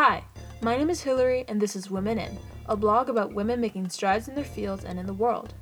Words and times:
Hi, 0.00 0.22
my 0.62 0.76
name 0.76 0.90
is 0.90 1.00
Hillary, 1.00 1.44
and 1.48 1.60
this 1.60 1.74
is 1.74 1.90
Women 1.90 2.20
In, 2.20 2.38
a 2.66 2.76
blog 2.76 3.08
about 3.08 3.34
women 3.34 3.60
making 3.60 3.88
strides 3.88 4.28
in 4.28 4.36
their 4.36 4.44
fields 4.44 4.84
and 4.84 4.96
in 4.96 5.06
the 5.06 5.12
world. 5.12 5.54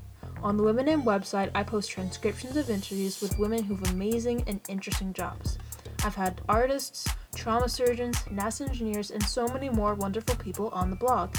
On 0.43 0.59
the 0.59 0.63
Women 0.63 0.89
In 0.89 1.05
website, 1.05 1.51
I 1.55 1.63
post 1.63 1.91
transcriptions 1.91 2.55
of 2.59 2.69
interviews 2.69 3.23
with 3.23 3.39
women 3.39 3.63
who 3.63 3.77
have 3.77 3.91
amazing 3.93 4.45
and 4.47 4.61
interesting 4.69 5.15
jobs. 5.15 5.57
I've 6.05 6.15
had 6.15 6.43
artists, 6.51 7.09
trauma 7.35 7.67
surgeons, 7.67 8.19
NASA 8.25 8.69
engineers, 8.69 9.11
and 9.11 9.23
so 9.23 9.49
many 9.49 9.71
more 9.71 9.95
wonderful 9.95 10.37
people 10.37 10.69
on 10.69 10.91
the 10.91 10.97
blog. 10.97 11.35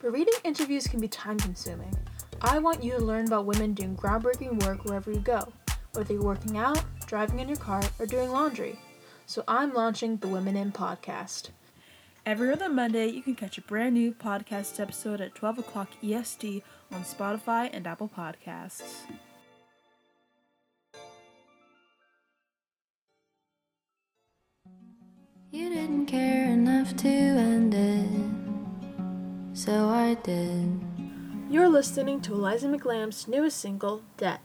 But 0.00 0.10
reading 0.10 0.34
interviews 0.42 0.88
can 0.88 0.98
be 0.98 1.06
time 1.06 1.38
consuming. 1.38 1.96
I 2.40 2.58
want 2.58 2.82
you 2.82 2.90
to 2.94 3.04
learn 3.04 3.28
about 3.28 3.46
women 3.46 3.72
doing 3.72 3.96
groundbreaking 3.96 4.64
work 4.66 4.84
wherever 4.84 5.12
you 5.12 5.20
go, 5.20 5.46
whether 5.92 6.12
you're 6.12 6.24
working 6.24 6.58
out, 6.58 6.82
driving 7.06 7.38
in 7.38 7.46
your 7.46 7.56
car, 7.56 7.84
or 8.00 8.06
doing 8.06 8.32
laundry. 8.32 8.80
So 9.26 9.44
I'm 9.46 9.72
launching 9.72 10.16
the 10.16 10.26
Women 10.26 10.56
In 10.56 10.72
podcast. 10.72 11.50
Every 12.26 12.50
other 12.52 12.68
Monday, 12.68 13.06
you 13.06 13.22
can 13.22 13.36
catch 13.36 13.56
a 13.56 13.60
brand 13.60 13.94
new 13.94 14.10
podcast 14.10 14.80
episode 14.80 15.20
at 15.20 15.36
12 15.36 15.60
o'clock 15.60 15.90
EST 16.02 16.64
on 16.90 17.04
Spotify 17.04 17.70
and 17.72 17.86
Apple 17.86 18.10
Podcasts. 18.10 19.04
You 25.52 25.68
didn't 25.70 26.06
care 26.06 26.50
enough 26.50 26.96
to 26.96 27.08
end 27.08 27.72
it, 27.72 29.56
so 29.56 29.88
I 29.88 30.14
did. 30.24 30.80
You're 31.48 31.68
listening 31.68 32.20
to 32.22 32.32
Eliza 32.32 32.66
McLamb's 32.66 33.28
newest 33.28 33.60
single, 33.60 34.02
Debt. 34.16 34.40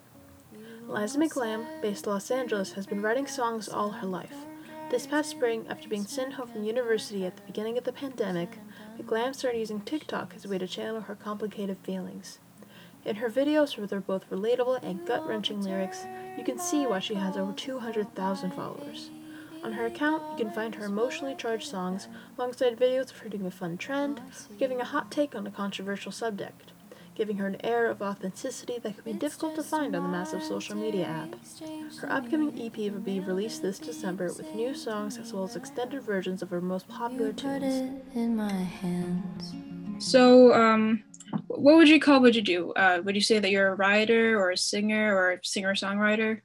Eliza 0.87 1.17
McLamb, 1.17 1.65
based 1.81 2.05
in 2.05 2.11
Los 2.11 2.29
Angeles, 2.29 2.73
has 2.73 2.85
been 2.85 3.01
writing 3.01 3.25
songs 3.25 3.67
all 3.67 3.89
her 3.89 4.07
life. 4.07 4.35
This 4.91 5.07
past 5.07 5.29
spring, 5.29 5.67
after 5.69 5.87
being 5.87 6.03
sent 6.03 6.33
home 6.33 6.49
from 6.49 6.65
university 6.65 7.25
at 7.25 7.37
the 7.37 7.43
beginning 7.43 7.77
of 7.77 7.85
the 7.85 7.93
pandemic, 7.93 8.57
McLamb 8.99 9.33
started 9.33 9.59
using 9.59 9.79
TikTok 9.79 10.33
as 10.35 10.43
a 10.43 10.49
way 10.49 10.57
to 10.57 10.67
channel 10.67 10.99
her 10.99 11.15
complicated 11.15 11.77
feelings. 11.77 12.39
In 13.05 13.15
her 13.15 13.29
videos, 13.29 13.77
with 13.77 13.91
her 13.91 14.01
both 14.01 14.29
relatable 14.29 14.83
and 14.83 15.07
gut 15.07 15.25
wrenching 15.25 15.61
lyrics, 15.61 16.05
you 16.37 16.43
can 16.43 16.59
see 16.59 16.85
why 16.85 16.99
she 16.99 17.13
has 17.13 17.37
over 17.37 17.53
200,000 17.53 18.51
followers. 18.51 19.11
On 19.63 19.71
her 19.71 19.85
account, 19.85 20.23
you 20.31 20.43
can 20.43 20.53
find 20.53 20.75
her 20.75 20.83
emotionally 20.83 21.35
charged 21.35 21.69
songs 21.69 22.09
alongside 22.37 22.77
videos 22.77 23.11
of 23.11 23.19
her 23.19 23.29
doing 23.29 23.45
a 23.45 23.51
fun 23.51 23.77
trend 23.77 24.19
or 24.19 24.55
giving 24.57 24.81
a 24.81 24.85
hot 24.85 25.09
take 25.09 25.35
on 25.35 25.47
a 25.47 25.51
controversial 25.51 26.11
subject, 26.11 26.73
giving 27.21 27.37
her 27.37 27.45
an 27.45 27.63
air 27.63 27.85
of 27.85 28.01
authenticity 28.01 28.79
that 28.79 28.95
can 28.95 29.03
be 29.03 29.13
difficult 29.13 29.53
to 29.53 29.61
find 29.61 29.95
on 29.95 30.01
the 30.01 30.09
massive 30.09 30.41
social 30.41 30.75
media 30.75 31.05
app. 31.05 31.35
Her 31.99 32.11
upcoming 32.11 32.59
EP 32.59 32.91
will 32.91 32.99
be 32.99 33.19
released 33.19 33.61
this 33.61 33.77
December 33.77 34.33
with 34.33 34.55
new 34.55 34.73
songs 34.73 35.19
as 35.19 35.31
well 35.31 35.43
as 35.43 35.55
extended 35.55 36.01
versions 36.01 36.41
of 36.41 36.49
her 36.49 36.59
most 36.59 36.87
popular 36.87 37.31
tunes. 37.31 38.01
in 38.15 38.35
my 38.35 38.51
hands. 38.51 39.53
So, 39.99 40.51
um, 40.55 41.03
what 41.45 41.75
would 41.75 41.89
you 41.89 41.99
call 41.99 42.21
what 42.21 42.33
you 42.33 42.41
do? 42.41 42.71
Uh, 42.71 43.03
would 43.05 43.13
you 43.13 43.21
say 43.21 43.37
that 43.37 43.51
you're 43.51 43.67
a 43.67 43.75
writer 43.75 44.41
or 44.41 44.49
a 44.49 44.57
singer 44.57 45.15
or 45.15 45.33
a 45.33 45.39
singer 45.43 45.75
songwriter? 45.75 46.41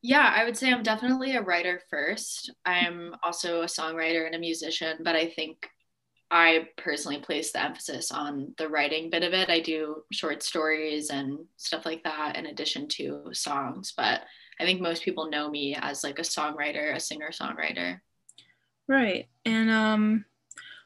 Yeah, 0.00 0.32
I 0.34 0.44
would 0.44 0.56
say 0.56 0.72
I'm 0.72 0.82
definitely 0.82 1.36
a 1.36 1.42
writer 1.42 1.82
first. 1.90 2.50
I'm 2.64 3.14
also 3.22 3.60
a 3.60 3.66
songwriter 3.66 4.24
and 4.24 4.34
a 4.34 4.38
musician, 4.38 5.00
but 5.02 5.14
I 5.14 5.26
think 5.28 5.68
I 6.30 6.68
personally 6.76 7.18
place 7.18 7.52
the 7.52 7.62
emphasis 7.62 8.10
on 8.10 8.54
the 8.58 8.68
writing 8.68 9.10
bit 9.10 9.22
of 9.22 9.32
it. 9.32 9.50
I 9.50 9.60
do 9.60 10.02
short 10.12 10.42
stories 10.42 11.10
and 11.10 11.38
stuff 11.56 11.86
like 11.86 12.02
that 12.04 12.36
in 12.36 12.46
addition 12.46 12.88
to 12.88 13.30
songs, 13.32 13.92
but 13.96 14.22
I 14.58 14.64
think 14.64 14.80
most 14.80 15.02
people 15.02 15.30
know 15.30 15.48
me 15.48 15.76
as 15.78 16.02
like 16.02 16.18
a 16.18 16.22
songwriter, 16.22 16.94
a 16.94 17.00
singer 17.00 17.30
songwriter. 17.30 18.00
Right. 18.88 19.28
And 19.44 19.70
um, 19.70 20.24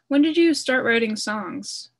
when 0.08 0.22
did 0.22 0.36
you 0.36 0.54
start 0.54 0.84
writing 0.84 1.16
songs? 1.16 1.90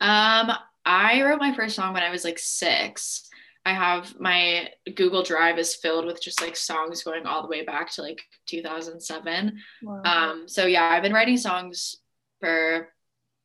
Um, 0.00 0.52
I 0.84 1.22
wrote 1.22 1.40
my 1.40 1.54
first 1.54 1.76
song 1.76 1.94
when 1.94 2.02
I 2.02 2.10
was 2.10 2.24
like 2.24 2.38
six. 2.38 3.28
I 3.66 3.72
have 3.72 4.20
my 4.20 4.68
Google 4.94 5.22
Drive 5.22 5.58
is 5.58 5.74
filled 5.74 6.04
with 6.04 6.22
just 6.22 6.42
like 6.42 6.54
songs 6.54 7.02
going 7.02 7.24
all 7.24 7.40
the 7.40 7.48
way 7.48 7.64
back 7.64 7.90
to 7.92 8.02
like 8.02 8.20
2007. 8.46 9.58
Um, 10.04 10.44
so 10.46 10.66
yeah, 10.66 10.90
I've 10.90 11.02
been 11.02 11.14
writing 11.14 11.38
songs 11.38 11.96
for 12.44 12.88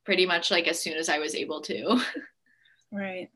pretty 0.03 0.25
much 0.25 0.51
like 0.51 0.67
as 0.67 0.81
soon 0.81 0.97
as 0.97 1.07
I 1.07 1.19
was 1.19 1.35
able 1.35 1.61
to. 1.61 2.03
right. 2.91 3.29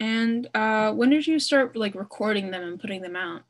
And 0.00 0.48
uh, 0.54 0.92
when 0.92 1.10
did 1.10 1.26
you 1.26 1.38
start 1.38 1.76
like 1.76 1.94
recording 1.94 2.50
them 2.50 2.62
and 2.62 2.80
putting 2.80 3.00
them 3.00 3.16
out? 3.16 3.42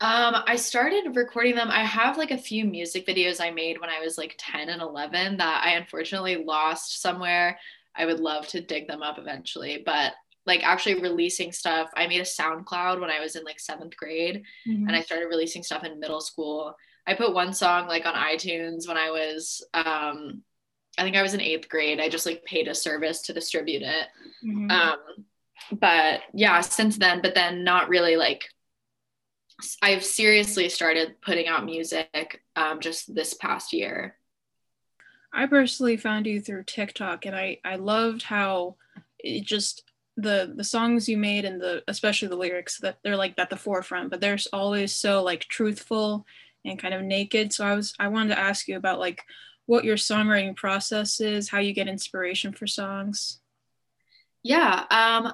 Um, 0.00 0.42
I 0.46 0.56
started 0.56 1.16
recording 1.16 1.54
them. 1.54 1.68
I 1.70 1.84
have 1.84 2.18
like 2.18 2.30
a 2.30 2.38
few 2.38 2.64
music 2.64 3.06
videos 3.06 3.40
I 3.40 3.50
made 3.50 3.80
when 3.80 3.90
I 3.90 4.00
was 4.00 4.18
like 4.18 4.34
10 4.38 4.68
and 4.68 4.82
11 4.82 5.38
that 5.38 5.62
I 5.64 5.72
unfortunately 5.72 6.44
lost 6.44 7.00
somewhere. 7.00 7.58
I 7.96 8.06
would 8.06 8.20
love 8.20 8.46
to 8.48 8.60
dig 8.60 8.86
them 8.86 9.02
up 9.02 9.18
eventually, 9.18 9.82
but 9.84 10.12
like 10.46 10.62
actually 10.62 11.00
releasing 11.00 11.52
stuff, 11.52 11.90
I 11.96 12.06
made 12.06 12.20
a 12.20 12.24
SoundCloud 12.24 13.00
when 13.00 13.10
I 13.10 13.20
was 13.20 13.34
in 13.34 13.44
like 13.44 13.60
seventh 13.60 13.96
grade 13.96 14.42
and 14.66 14.94
I 14.94 15.00
started 15.00 15.26
releasing 15.26 15.62
stuff 15.62 15.84
in 15.84 16.00
middle 16.00 16.20
school. 16.20 16.74
I 17.06 17.14
put 17.14 17.34
one 17.34 17.52
song 17.52 17.86
like 17.86 18.06
on 18.06 18.14
iTunes 18.14 18.88
when 18.88 18.96
I 18.96 19.10
was, 19.10 19.66
um, 19.74 20.42
I 20.96 21.02
think 21.02 21.16
I 21.16 21.22
was 21.22 21.34
in 21.34 21.40
eighth 21.40 21.68
grade. 21.68 22.00
I 22.00 22.08
just 22.08 22.26
like 22.26 22.44
paid 22.44 22.68
a 22.68 22.74
service 22.74 23.22
to 23.22 23.32
distribute 23.32 23.82
it. 23.82 24.08
Mhm. 24.44 24.70
Um, 24.70 25.26
but 25.72 26.22
yeah, 26.32 26.60
since 26.60 26.96
then, 26.96 27.20
but 27.22 27.34
then 27.34 27.64
not 27.64 27.88
really 27.88 28.16
like 28.16 28.48
I've 29.82 30.04
seriously 30.04 30.68
started 30.68 31.20
putting 31.20 31.46
out 31.46 31.64
music 31.64 32.42
um, 32.56 32.80
just 32.80 33.14
this 33.14 33.34
past 33.34 33.72
year. 33.72 34.16
I 35.32 35.46
personally 35.46 35.96
found 35.96 36.26
you 36.26 36.40
through 36.40 36.64
TikTok, 36.64 37.26
and 37.26 37.36
I 37.36 37.58
I 37.64 37.76
loved 37.76 38.22
how 38.22 38.76
it 39.18 39.44
just 39.44 39.84
the 40.16 40.52
the 40.54 40.64
songs 40.64 41.08
you 41.08 41.16
made 41.16 41.44
and 41.44 41.60
the 41.60 41.82
especially 41.88 42.28
the 42.28 42.36
lyrics 42.36 42.78
that 42.80 42.98
they're 43.02 43.16
like 43.16 43.34
at 43.38 43.50
the 43.50 43.56
forefront, 43.56 44.10
but 44.10 44.20
they're 44.20 44.38
always 44.52 44.94
so 44.94 45.22
like 45.22 45.40
truthful 45.40 46.26
and 46.64 46.78
kind 46.78 46.94
of 46.94 47.02
naked. 47.02 47.52
So 47.52 47.66
I 47.66 47.74
was 47.74 47.94
I 47.98 48.08
wanted 48.08 48.34
to 48.34 48.40
ask 48.40 48.68
you 48.68 48.76
about 48.76 48.98
like 48.98 49.22
what 49.66 49.84
your 49.84 49.96
songwriting 49.96 50.56
process 50.56 51.20
is, 51.20 51.48
how 51.48 51.58
you 51.58 51.72
get 51.72 51.88
inspiration 51.88 52.52
for 52.52 52.66
songs. 52.66 53.40
Yeah, 54.42 54.84
um, 54.90 55.32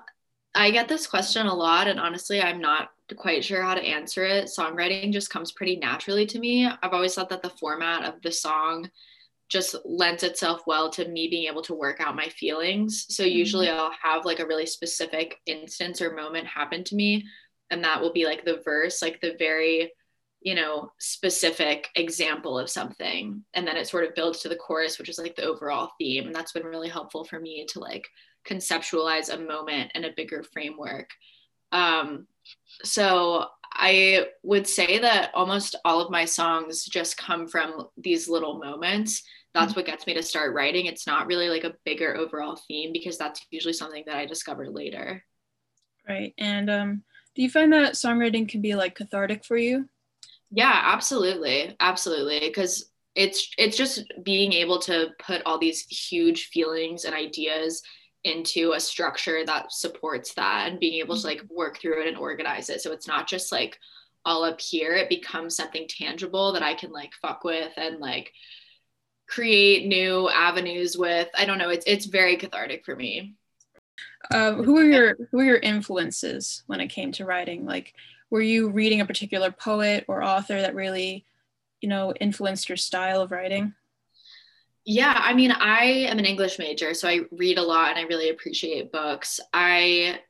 I 0.54 0.70
get 0.70 0.88
this 0.88 1.06
question 1.06 1.46
a 1.46 1.54
lot, 1.54 1.88
and 1.88 1.98
honestly, 1.98 2.40
I'm 2.40 2.60
not 2.60 2.90
quite 3.16 3.44
sure 3.44 3.62
how 3.62 3.74
to 3.74 3.82
answer 3.82 4.24
it. 4.24 4.46
Songwriting 4.46 5.12
just 5.12 5.30
comes 5.30 5.50
pretty 5.52 5.76
naturally 5.76 6.26
to 6.26 6.38
me. 6.38 6.66
I've 6.66 6.92
always 6.92 7.14
thought 7.14 7.28
that 7.30 7.42
the 7.42 7.50
format 7.50 8.04
of 8.04 8.22
the 8.22 8.30
song 8.30 8.88
just 9.48 9.74
lends 9.84 10.22
itself 10.22 10.62
well 10.66 10.90
to 10.90 11.08
me 11.08 11.26
being 11.26 11.48
able 11.50 11.62
to 11.62 11.74
work 11.74 12.00
out 12.00 12.14
my 12.14 12.28
feelings. 12.28 13.06
So 13.08 13.24
usually 13.24 13.68
I'll 13.68 13.90
have 14.00 14.24
like 14.24 14.38
a 14.38 14.46
really 14.46 14.66
specific 14.66 15.38
instance 15.46 16.00
or 16.00 16.14
moment 16.14 16.46
happen 16.46 16.84
to 16.84 16.94
me, 16.94 17.26
and 17.70 17.82
that 17.82 18.00
will 18.00 18.12
be 18.12 18.26
like 18.26 18.44
the 18.44 18.62
verse, 18.64 19.02
like 19.02 19.20
the 19.20 19.34
very 19.38 19.92
you 20.40 20.54
know 20.54 20.90
specific 20.98 21.88
example 21.96 22.58
of 22.58 22.70
something. 22.70 23.44
And 23.54 23.66
then 23.66 23.76
it 23.76 23.88
sort 23.88 24.04
of 24.04 24.14
builds 24.14 24.40
to 24.40 24.48
the 24.48 24.56
chorus 24.56 24.98
which 24.98 25.08
is 25.08 25.18
like 25.18 25.36
the 25.36 25.44
overall 25.44 25.90
theme. 25.98 26.26
And 26.26 26.34
that's 26.34 26.52
been 26.52 26.64
really 26.64 26.88
helpful 26.88 27.24
for 27.24 27.38
me 27.38 27.66
to 27.70 27.80
like 27.80 28.06
conceptualize 28.48 29.32
a 29.32 29.38
moment 29.38 29.92
in 29.94 30.04
a 30.04 30.14
bigger 30.16 30.42
framework. 30.42 31.10
Um 31.72 32.26
so 32.82 33.46
i 33.72 34.26
would 34.42 34.66
say 34.66 34.98
that 34.98 35.30
almost 35.32 35.76
all 35.84 36.00
of 36.00 36.10
my 36.10 36.24
songs 36.24 36.84
just 36.86 37.16
come 37.16 37.46
from 37.46 37.86
these 37.96 38.28
little 38.28 38.58
moments. 38.58 39.22
That's 39.54 39.76
what 39.76 39.86
gets 39.86 40.06
me 40.06 40.14
to 40.14 40.22
start 40.22 40.54
writing. 40.54 40.86
It's 40.86 41.06
not 41.06 41.26
really 41.26 41.48
like 41.48 41.64
a 41.64 41.74
bigger 41.84 42.16
overall 42.16 42.60
theme 42.68 42.92
because 42.92 43.18
that's 43.18 43.44
usually 43.50 43.74
something 43.74 44.04
that 44.06 44.16
i 44.16 44.26
discover 44.26 44.68
later. 44.68 45.24
Right. 46.08 46.34
And 46.38 46.70
um, 46.70 47.02
do 47.34 47.42
you 47.42 47.50
find 47.50 47.72
that 47.72 47.94
songwriting 47.94 48.48
can 48.48 48.60
be 48.60 48.74
like 48.74 48.96
cathartic 48.96 49.44
for 49.44 49.56
you? 49.56 49.88
Yeah, 50.50 50.80
absolutely. 50.84 51.76
Absolutely. 51.80 52.40
Because 52.40 52.90
it's 53.14 53.48
it's 53.58 53.76
just 53.76 54.04
being 54.22 54.52
able 54.52 54.78
to 54.80 55.08
put 55.18 55.42
all 55.44 55.58
these 55.58 55.86
huge 55.86 56.46
feelings 56.46 57.04
and 57.04 57.14
ideas 57.14 57.82
into 58.24 58.72
a 58.72 58.80
structure 58.80 59.44
that 59.46 59.72
supports 59.72 60.34
that 60.34 60.68
and 60.68 60.78
being 60.78 61.00
able 61.00 61.16
to 61.16 61.26
like 61.26 61.42
work 61.50 61.80
through 61.80 62.02
it 62.02 62.08
and 62.08 62.18
organize 62.18 62.68
it. 62.68 62.80
So 62.80 62.92
it's 62.92 63.08
not 63.08 63.26
just 63.26 63.50
like 63.50 63.78
all 64.24 64.44
up 64.44 64.60
here. 64.60 64.94
It 64.94 65.08
becomes 65.08 65.56
something 65.56 65.86
tangible 65.88 66.52
that 66.52 66.62
I 66.62 66.74
can 66.74 66.92
like 66.92 67.12
fuck 67.22 67.44
with 67.44 67.72
and 67.76 67.98
like 67.98 68.32
create 69.28 69.86
new 69.86 70.28
avenues 70.28 70.96
with. 70.96 71.28
I 71.36 71.46
don't 71.46 71.58
know. 71.58 71.70
It's 71.70 71.84
it's 71.86 72.06
very 72.06 72.36
cathartic 72.36 72.84
for 72.84 72.94
me. 72.94 73.34
Uh, 74.30 74.54
who 74.54 74.74
were 74.74 74.84
your 74.84 75.16
who 75.30 75.38
were 75.38 75.44
your 75.44 75.56
influences 75.56 76.62
when 76.66 76.80
it 76.80 76.88
came 76.88 77.12
to 77.12 77.24
writing? 77.24 77.64
Like, 77.64 77.94
were 78.30 78.40
you 78.40 78.70
reading 78.70 79.00
a 79.00 79.06
particular 79.06 79.50
poet 79.50 80.04
or 80.08 80.22
author 80.22 80.60
that 80.60 80.74
really, 80.74 81.26
you 81.80 81.88
know, 81.88 82.12
influenced 82.20 82.68
your 82.68 82.76
style 82.76 83.20
of 83.22 83.30
writing? 83.32 83.74
Yeah, 84.84 85.14
I 85.16 85.34
mean, 85.34 85.52
I 85.52 85.84
am 86.08 86.18
an 86.18 86.24
English 86.24 86.58
major, 86.58 86.94
so 86.94 87.08
I 87.08 87.20
read 87.30 87.58
a 87.58 87.62
lot 87.62 87.90
and 87.90 87.98
I 87.98 88.02
really 88.02 88.30
appreciate 88.30 88.92
books. 88.92 89.38
I 89.52 90.20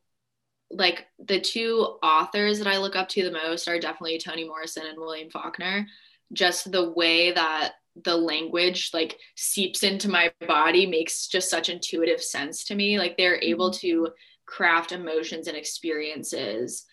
like 0.70 1.06
the 1.19 1.41
two 1.41 1.99
authors 2.02 2.58
that 2.58 2.69
I 2.69 2.79
look 2.79 2.97
up 2.97 3.08
to 3.11 3.25
the 3.25 3.32
most 3.32 3.69
are 3.69 3.81
definitely 3.81 4.19
Toni 4.19 4.46
Morrison 4.46 4.87
and 4.87 4.99
William 4.99 5.31
Faulkner. 5.31 5.87
Just 6.32 6.73
the 6.73 6.91
way 6.91 7.32
that 7.32 7.75
the 8.05 8.17
language 8.17 8.91
like 8.94 9.19
seeps 9.37 9.82
into 9.82 10.08
my 10.11 10.32
body 10.46 10.87
makes 10.87 11.29
just 11.29 11.50
such 11.50 11.69
intuitive 11.69 12.23
sense 12.23 12.64
to 12.64 12.75
me 12.76 12.99
like 12.99 13.17
they're 13.17 13.43
able 13.43 13.70
Mm-hmm. 13.70 13.81
to 13.81 14.08
craft 14.46 14.93
emotions 14.93 15.49
and 15.49 15.56
experiences 15.56 16.87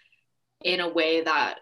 in 0.63 0.79
a 0.79 0.89
way 0.89 1.21
that 1.21 1.59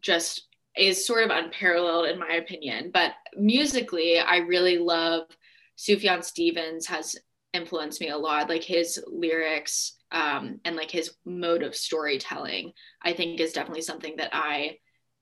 just 0.00 0.46
is 0.76 1.06
sort 1.06 1.24
of 1.24 1.30
unparalleled 1.30 2.06
in 2.06 2.18
my 2.18 2.34
opinion. 2.34 2.90
But 2.92 3.12
musically 3.36 4.18
i 4.18 4.38
really 4.38 4.78
love 4.78 5.26
sufjan 5.78 6.22
stevens 6.22 6.86
has 6.86 7.16
influenced 7.52 8.00
me 8.00 8.08
a 8.08 8.18
lot. 8.18 8.48
Like 8.48 8.64
his 8.64 9.02
lyrics 9.06 9.96
um, 10.10 10.60
and 10.64 10.76
like 10.76 10.90
his 10.90 11.14
mode 11.24 11.62
of 11.62 11.74
storytelling 11.74 12.72
i 13.02 13.12
think 13.12 13.40
is 13.40 13.52
definitely 13.52 13.82
something 13.82 14.16
that 14.16 14.30
i 14.32 14.76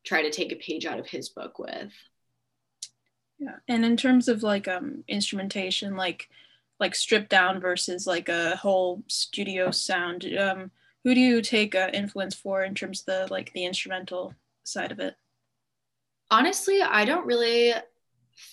try 0.04 0.22
to 0.22 0.30
take 0.30 0.52
a 0.52 0.56
page 0.56 0.86
out 0.86 0.98
of 0.98 1.08
his 1.08 1.28
book 1.28 1.58
with. 1.58 1.92
Yeah. 3.38 3.56
And 3.68 3.84
in 3.84 3.96
terms 3.96 4.28
of 4.28 4.42
like 4.42 4.68
um 4.68 5.04
instrumentation, 5.08 5.96
like 5.96 6.28
like 6.78 6.94
stripped 6.94 7.30
down 7.30 7.60
versus 7.60 8.06
like 8.06 8.28
a 8.28 8.56
whole 8.56 9.02
studio 9.06 9.70
sound, 9.70 10.24
um, 10.38 10.70
who 11.04 11.14
do 11.14 11.20
you 11.20 11.40
take 11.42 11.74
uh, 11.74 11.90
influence 11.92 12.34
for 12.34 12.62
in 12.62 12.74
terms 12.74 13.00
of 13.00 13.06
the 13.06 13.32
like 13.32 13.52
the 13.52 13.64
instrumental 13.64 14.34
side 14.64 14.92
of 14.92 15.00
it? 15.00 15.14
honestly 16.30 16.80
i 16.80 17.04
don't 17.04 17.26
really 17.26 17.72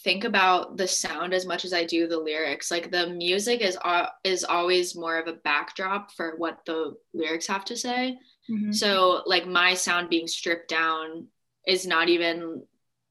think 0.03 0.23
about 0.23 0.77
the 0.77 0.87
sound 0.87 1.33
as 1.33 1.45
much 1.45 1.63
as 1.63 1.73
i 1.73 1.83
do 1.83 2.07
the 2.07 2.17
lyrics 2.17 2.71
like 2.71 2.89
the 2.91 3.07
music 3.11 3.61
is 3.61 3.77
uh, 3.85 4.07
is 4.23 4.43
always 4.43 4.95
more 4.95 5.17
of 5.19 5.27
a 5.27 5.33
backdrop 5.43 6.11
for 6.11 6.35
what 6.37 6.59
the 6.65 6.95
lyrics 7.13 7.47
have 7.47 7.63
to 7.65 7.77
say 7.77 8.17
Mhm. 8.49 8.73
so 8.73 9.21
like 9.25 9.45
my 9.45 9.73
sound 9.73 10.09
being 10.09 10.27
stripped 10.27 10.69
down 10.69 11.27
is 11.67 11.85
not 11.85 12.09
even 12.09 12.63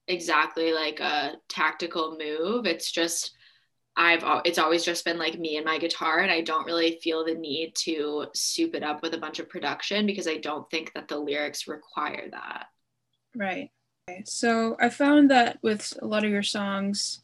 exactly 0.09 0.73
like 0.73 0.99
a 0.99 1.35
tactical 1.49 2.17
move 2.19 2.67
it's 2.67 2.91
just 2.91 3.36
i've 3.97 4.23
it's 4.45 4.59
always 4.59 4.85
just 4.85 5.05
been 5.05 5.19
like 5.19 5.39
me 5.39 5.57
and 5.57 5.65
my 5.65 5.79
guitar 5.79 6.21
and 6.21 6.31
i 6.31 6.41
don't 6.41 6.67
really 6.67 6.99
feel 7.03 7.25
the 7.25 7.35
need 7.35 7.75
to 7.75 8.27
soup 8.35 8.75
it 8.75 8.83
up 8.83 9.03
with 9.03 9.15
a 9.15 9.19
bunch 9.19 9.39
of 9.39 9.49
production 9.49 10.07
because 10.07 10.29
i 10.29 10.37
don't 10.37 10.69
think 10.71 10.93
that 10.95 11.09
the 11.09 11.19
lyrics 11.19 11.67
require 11.67 12.29
that 12.31 12.67
Right. 13.37 13.71
So 14.25 14.77
I 14.81 14.89
found 14.89 15.31
that 15.31 15.59
with 15.63 15.93
a 16.01 16.07
lot 16.07 16.25
of 16.25 16.31
your 16.31 16.43
songs, 16.43 17.21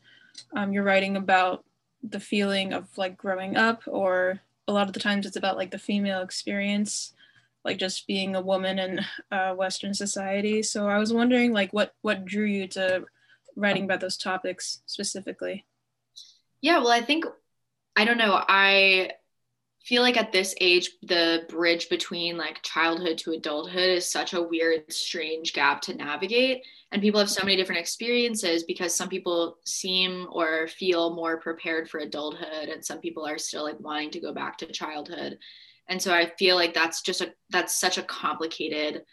um, 0.55 0.73
you're 0.73 0.85
writing 0.85 1.17
about 1.17 1.65
the 2.03 2.21
feeling 2.21 2.73
of 2.73 2.87
like 2.99 3.17
growing 3.17 3.57
up, 3.57 3.83
or 3.87 4.41
a 4.69 4.73
lot 4.73 4.89
of 4.89 4.93
the 4.93 5.01
times 5.01 5.25
it's 5.25 5.37
about 5.37 5.57
like 5.57 5.71
the 5.71 5.79
female 5.79 6.23
experience, 6.23 7.15
like 7.65 7.79
just 7.79 8.07
being 8.07 8.35
a 8.35 8.41
woman 8.41 8.79
in 8.79 9.01
uh, 9.31 9.55
Western 9.55 9.95
society. 9.95 10.63
So 10.63 10.89
I 10.89 10.99
was 10.99 11.13
wondering, 11.13 11.53
like, 11.53 11.73
what 11.73 11.95
what 12.03 12.25
drew 12.25 12.45
you 12.45 12.67
to 12.69 13.05
writing 13.57 13.85
about 13.85 14.01
those 14.01 14.17
topics 14.17 14.83
specifically? 14.87 15.65
Yeah, 16.63 16.79
well, 16.79 16.91
I 16.91 17.03
think 17.03 17.27
I 17.97 18.05
don't 18.05 18.19
know. 18.19 18.43
I 18.49 19.13
feel 19.85 20.03
like 20.03 20.17
at 20.17 20.33
this 20.33 20.55
age, 20.61 20.91
the 21.03 21.45
bridge 21.49 21.89
between 21.89 22.39
like 22.39 22.63
childhood 22.63 23.19
to 23.19 23.33
adulthood 23.33 23.91
is 23.91 24.11
such 24.11 24.33
a 24.33 24.43
weird, 24.43 24.93
strange 24.93 25.53
gap 25.55 25.83
to 25.83 25.95
navigate. 25.95 26.63
And 26.93 27.03
people 27.03 27.21
have 27.21 27.31
so 27.31 27.45
many 27.45 27.57
different 27.57 27.81
experiences 27.81 28.65
because 28.65 28.95
some 28.95 29.09
people 29.09 29.59
seem 29.65 30.29
or 30.33 30.69
feel 30.69 31.15
more 31.15 31.39
prepared 31.39 31.91
for 31.91 32.01
adulthood, 32.01 32.69
and 32.69 32.85
some 32.85 33.01
people 33.01 33.27
are 33.27 33.39
still 33.39 33.65
like 33.65 33.81
wanting 33.81 34.11
to 34.13 34.21
go 34.21 34.33
back 34.33 34.59
to 34.59 34.67
childhood. 34.67 35.39
And 35.89 36.01
so 36.01 36.15
I 36.15 36.33
feel 36.39 36.57
like 36.57 36.75
that's 36.75 37.03
just 37.03 37.23
a 37.23 37.35
that's 37.51 37.79
such 37.79 37.99
a 37.99 38.03
complicated 38.05 39.05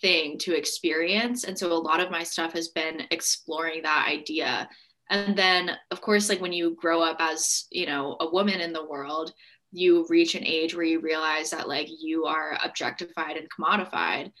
thing 0.00 0.38
to 0.38 0.56
experience. 0.56 1.44
And 1.44 1.58
so 1.58 1.72
a 1.72 1.74
lot 1.74 2.00
of 2.00 2.10
my 2.10 2.22
stuff 2.22 2.52
has 2.52 2.68
been 2.68 3.02
exploring 3.10 3.82
that 3.82 4.06
idea 4.08 4.68
and 5.10 5.36
then 5.36 5.70
of 5.90 6.00
course 6.00 6.28
like 6.28 6.40
when 6.40 6.52
you 6.52 6.76
grow 6.80 7.00
up 7.02 7.16
as 7.20 7.66
you 7.70 7.86
know 7.86 8.16
a 8.20 8.30
woman 8.30 8.60
in 8.60 8.72
the 8.72 8.86
world 8.86 9.32
you 9.72 10.06
reach 10.08 10.34
an 10.34 10.44
age 10.44 10.74
where 10.74 10.84
you 10.84 11.00
realize 11.00 11.50
that 11.50 11.68
like 11.68 11.88
you 12.00 12.24
are 12.24 12.58
objectified 12.64 13.36
and 13.36 13.48
commodified. 13.50 14.32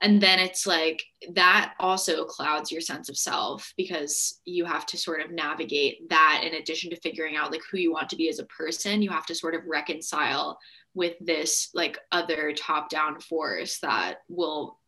And 0.00 0.20
then 0.20 0.38
it's 0.38 0.66
like 0.66 1.02
that 1.32 1.74
also 1.78 2.24
clouds 2.24 2.70
your 2.70 2.80
sense 2.80 3.08
of 3.08 3.16
self 3.16 3.72
because 3.76 4.40
you 4.44 4.64
have 4.64 4.84
to 4.86 4.98
sort 4.98 5.20
of 5.20 5.30
navigate 5.30 6.08
that 6.10 6.42
in 6.44 6.54
addition 6.54 6.90
to 6.90 7.00
figuring 7.00 7.36
out 7.36 7.52
like 7.52 7.62
who 7.70 7.78
you 7.78 7.92
want 7.92 8.10
to 8.10 8.16
be 8.16 8.28
as 8.28 8.38
a 8.38 8.46
person. 8.46 9.00
You 9.00 9.10
have 9.10 9.26
to 9.26 9.34
sort 9.34 9.54
of 9.54 9.62
reconcile 9.66 10.58
with 10.94 11.14
this 11.20 11.70
like 11.74 11.98
other 12.12 12.52
top 12.52 12.90
down 12.90 13.20
force 13.20 13.78
that 13.80 14.18
will 14.28 14.78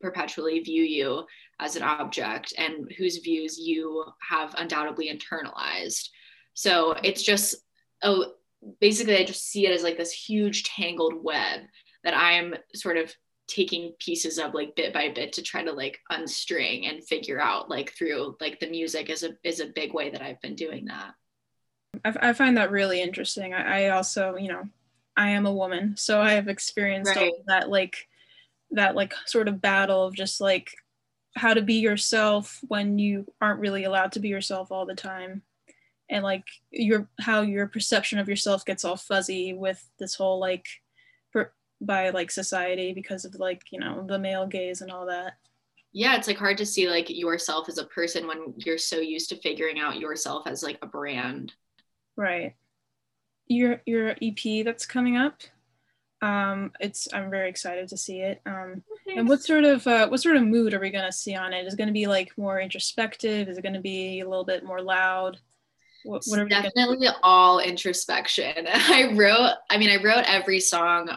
perpetually 0.00 0.60
view 0.60 0.82
you 0.82 1.24
as 1.60 1.76
an 1.76 1.82
object 1.82 2.52
and 2.58 2.90
whose 2.98 3.18
views 3.18 3.58
you 3.58 4.04
have 4.28 4.54
undoubtedly 4.56 5.10
internalized. 5.12 6.08
So 6.54 6.92
it's 7.04 7.22
just 7.22 7.56
oh 8.02 8.32
basically 8.80 9.16
I 9.16 9.24
just 9.24 9.46
see 9.46 9.66
it 9.66 9.72
as 9.72 9.82
like 9.82 9.96
this 9.96 10.12
huge 10.12 10.64
tangled 10.64 11.14
web 11.22 11.60
that 12.04 12.14
I 12.14 12.32
am 12.32 12.54
sort 12.74 12.96
of 12.96 13.14
taking 13.46 13.92
pieces 13.98 14.38
of 14.38 14.54
like 14.54 14.76
bit 14.76 14.92
by 14.92 15.08
bit 15.10 15.32
to 15.34 15.42
try 15.42 15.64
to 15.64 15.72
like 15.72 15.98
unstring 16.12 16.88
and 16.88 17.04
figure 17.04 17.40
out 17.40 17.68
like 17.68 17.92
through 17.92 18.36
like 18.40 18.60
the 18.60 18.70
music 18.70 19.10
is 19.10 19.22
a 19.22 19.30
is 19.44 19.60
a 19.60 19.66
big 19.66 19.92
way 19.92 20.10
that 20.10 20.22
I've 20.22 20.40
been 20.40 20.54
doing 20.54 20.86
that. 20.86 21.14
I, 22.04 22.30
I 22.30 22.32
find 22.32 22.56
that 22.56 22.70
really 22.70 23.02
interesting. 23.02 23.52
I, 23.52 23.86
I 23.86 23.88
also, 23.90 24.36
you 24.36 24.48
know, 24.48 24.68
I 25.16 25.30
am 25.30 25.46
a 25.46 25.52
woman, 25.52 25.96
so 25.96 26.20
I 26.20 26.32
have 26.32 26.48
experienced 26.48 27.16
all 27.16 27.24
Right. 27.24 27.32
that 27.48 27.68
like 27.68 28.08
that 28.70 28.94
like 28.94 29.14
sort 29.26 29.48
of 29.48 29.60
battle 29.60 30.04
of 30.04 30.14
just 30.14 30.40
like 30.40 30.72
how 31.36 31.54
to 31.54 31.62
be 31.62 31.74
yourself 31.74 32.58
when 32.68 32.98
you 32.98 33.26
aren't 33.40 33.60
really 33.60 33.84
allowed 33.84 34.12
to 34.12 34.20
be 34.20 34.28
yourself 34.28 34.72
all 34.72 34.86
the 34.86 34.94
time. 34.94 35.42
And 36.08 36.24
like 36.24 36.44
your 36.70 37.08
how 37.20 37.42
your 37.42 37.68
perception 37.68 38.18
of 38.18 38.28
yourself 38.28 38.64
gets 38.64 38.84
all 38.84 38.96
fuzzy 38.96 39.52
with 39.52 39.88
this 39.98 40.14
whole 40.14 40.40
like 40.40 40.66
per, 41.32 41.52
by 41.80 42.10
like 42.10 42.32
society 42.32 42.92
because 42.92 43.24
of 43.24 43.36
like 43.36 43.62
you 43.70 43.78
know 43.78 44.04
the 44.06 44.18
male 44.18 44.46
gaze 44.46 44.80
and 44.80 44.90
all 44.90 45.06
that. 45.06 45.34
Yeah, 45.92 46.16
it's 46.16 46.26
like 46.26 46.36
hard 46.36 46.58
to 46.58 46.66
see 46.66 46.88
like 46.88 47.08
yourself 47.10 47.68
as 47.68 47.78
a 47.78 47.86
person 47.86 48.26
when 48.26 48.54
you're 48.56 48.78
so 48.78 48.98
used 48.98 49.28
to 49.30 49.36
figuring 49.36 49.78
out 49.78 50.00
yourself 50.00 50.46
as 50.46 50.62
like 50.62 50.78
a 50.82 50.86
brand. 50.86 51.54
right. 52.16 52.54
Your 53.46 53.82
your 53.86 54.16
ep 54.20 54.64
that's 54.64 54.86
coming 54.86 55.16
up 55.16 55.42
um 56.22 56.70
it's 56.80 57.08
i'm 57.14 57.30
very 57.30 57.48
excited 57.48 57.88
to 57.88 57.96
see 57.96 58.20
it 58.20 58.40
um 58.46 58.82
And 59.16 59.28
what 59.28 59.42
sort 59.42 59.64
of 59.64 59.86
uh, 59.86 60.08
what 60.08 60.20
sort 60.20 60.36
of 60.36 60.42
mood 60.44 60.74
are 60.74 60.80
we 60.80 60.90
gonna 60.90 61.10
see 61.12 61.34
on 61.34 61.52
it? 61.52 61.66
Is 61.66 61.74
it 61.74 61.78
gonna 61.78 61.92
be 61.92 62.06
like 62.06 62.36
more 62.36 62.60
introspective? 62.60 63.48
Is 63.48 63.58
it 63.58 63.62
gonna 63.62 63.80
be 63.80 64.20
a 64.20 64.28
little 64.28 64.44
bit 64.44 64.64
more 64.64 64.80
loud? 64.82 65.38
What, 66.04 66.22
what 66.26 66.38
we 66.44 66.48
gonna- 66.48 66.70
definitely 66.70 67.08
all 67.22 67.58
introspection. 67.58 68.66
I 68.72 69.12
wrote, 69.14 69.54
I 69.68 69.78
mean, 69.78 69.90
I 69.90 70.02
wrote 70.02 70.24
every 70.28 70.60
song 70.60 71.10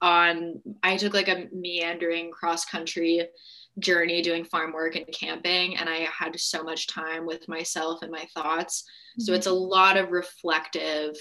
on, 0.00 0.60
I 0.82 0.96
took 0.96 1.14
like 1.14 1.28
a 1.28 1.48
meandering 1.52 2.30
cross 2.30 2.64
country 2.64 3.26
journey 3.78 4.22
doing 4.22 4.44
farm 4.44 4.72
work 4.72 4.96
and 4.96 5.06
camping, 5.12 5.76
and 5.76 5.88
I 5.88 6.06
had 6.10 6.38
so 6.38 6.62
much 6.62 6.86
time 6.86 7.26
with 7.26 7.48
myself 7.48 8.02
and 8.02 8.10
my 8.12 8.26
thoughts. 8.34 8.84
So 9.18 9.32
it's 9.32 9.46
a 9.46 9.52
lot 9.52 9.96
of 9.96 10.10
reflective, 10.10 11.16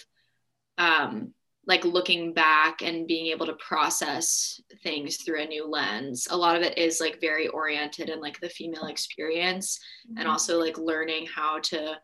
um, 0.77 1.33
like 1.67 1.83
looking 1.83 2.33
back 2.33 2.81
and 2.81 3.07
being 3.07 3.27
able 3.27 3.45
to 3.45 3.53
process 3.55 4.61
things 4.83 5.17
through 5.17 5.41
a 5.41 5.45
new 5.45 5.67
lens. 5.67 6.27
A 6.31 6.37
lot 6.37 6.55
of 6.55 6.61
it 6.61 6.77
is 6.77 7.01
like 7.01 7.19
very 7.19 7.49
oriented 7.49 8.09
in 8.09 8.21
like 8.21 8.39
the 8.39 8.49
female 8.49 8.85
experience 8.85 9.79
and 10.17 10.27
also 10.27 10.59
like 10.59 10.77
learning 10.77 11.27
how 11.27 11.59
to 11.59 11.95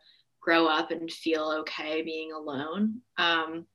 grow 0.41 0.67
up 0.67 0.91
and 0.91 1.10
feel 1.10 1.55
okay 1.62 2.01
being 2.01 2.34
alone. 2.34 3.00
Um, 3.17 3.65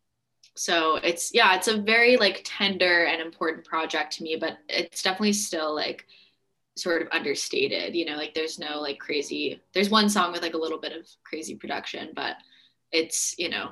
so 0.55 0.97
it's 0.97 1.33
yeah, 1.33 1.57
it's 1.57 1.69
a 1.69 1.81
very 1.81 2.19
like 2.19 2.43
tender 2.45 3.05
and 3.05 3.23
important 3.23 3.65
project 3.65 4.13
to 4.15 4.23
me, 4.23 4.37
but 4.39 4.59
it's 4.69 5.03
definitely 5.03 5.33
still 5.33 5.75
like 5.75 6.05
sort 6.77 7.01
of 7.01 7.09
understated. 7.13 7.95
You 7.95 8.05
know, 8.05 8.17
like 8.17 8.35
there's 8.35 8.59
no 8.59 8.81
like 8.81 8.99
crazy. 8.99 9.63
There's 9.73 9.89
one 9.89 10.11
song 10.11 10.33
with 10.33 10.43
like 10.43 10.55
a 10.55 10.59
little 10.59 10.79
bit 10.81 10.93
of 10.93 11.09
crazy 11.25 11.55
production, 11.55 12.11
but 12.15 12.37
it's 12.93 13.35
you 13.39 13.49
know 13.49 13.71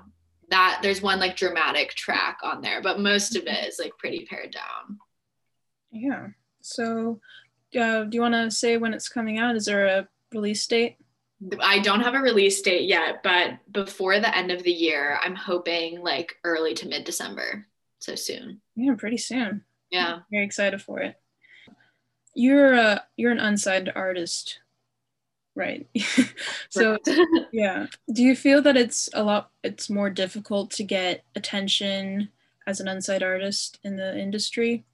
that 0.50 0.80
there's 0.82 1.02
one 1.02 1.18
like 1.18 1.36
dramatic 1.36 1.90
track 1.90 2.38
on 2.42 2.60
there, 2.60 2.80
but 2.80 3.00
most 3.00 3.36
of 3.36 3.46
it 3.46 3.68
is 3.68 3.78
like 3.78 3.96
pretty 3.98 4.26
pared 4.26 4.52
down. 4.52 4.98
Yeah. 5.90 6.28
So, 6.60 7.20
uh, 7.78 8.04
do 8.04 8.10
you 8.12 8.20
want 8.20 8.34
to 8.34 8.50
say 8.50 8.76
when 8.76 8.94
it's 8.94 9.08
coming 9.08 9.38
out? 9.38 9.56
Is 9.56 9.66
there 9.66 9.86
a 9.86 10.08
release 10.32 10.66
date? 10.66 10.96
I 11.60 11.80
don't 11.80 12.00
have 12.00 12.14
a 12.14 12.20
release 12.20 12.60
date 12.62 12.88
yet, 12.88 13.22
but 13.22 13.58
before 13.70 14.18
the 14.20 14.34
end 14.34 14.50
of 14.50 14.62
the 14.62 14.72
year, 14.72 15.18
I'm 15.22 15.34
hoping 15.34 16.02
like 16.02 16.36
early 16.44 16.74
to 16.74 16.88
mid 16.88 17.04
December. 17.04 17.66
So 17.98 18.14
soon. 18.14 18.60
Yeah, 18.74 18.94
pretty 18.96 19.16
soon. 19.16 19.64
Yeah. 19.90 20.20
Very 20.30 20.44
excited 20.44 20.80
for 20.80 21.00
it. 21.00 21.16
You're 22.34 22.74
a 22.74 23.04
you're 23.16 23.32
an 23.32 23.40
unsigned 23.40 23.90
artist, 23.94 24.60
right? 25.56 25.88
so 26.68 26.98
yeah. 27.52 27.86
Do 28.12 28.22
you 28.22 28.36
feel 28.36 28.62
that 28.62 28.76
it's 28.76 29.08
a 29.14 29.24
lot? 29.24 29.50
It's 29.64 29.90
more 29.90 30.10
difficult 30.10 30.70
to 30.72 30.84
get 30.84 31.24
attention 31.34 32.28
as 32.66 32.80
an 32.80 32.88
unsigned 32.88 33.22
artist 33.22 33.78
in 33.82 33.96
the 33.96 34.16
industry. 34.16 34.84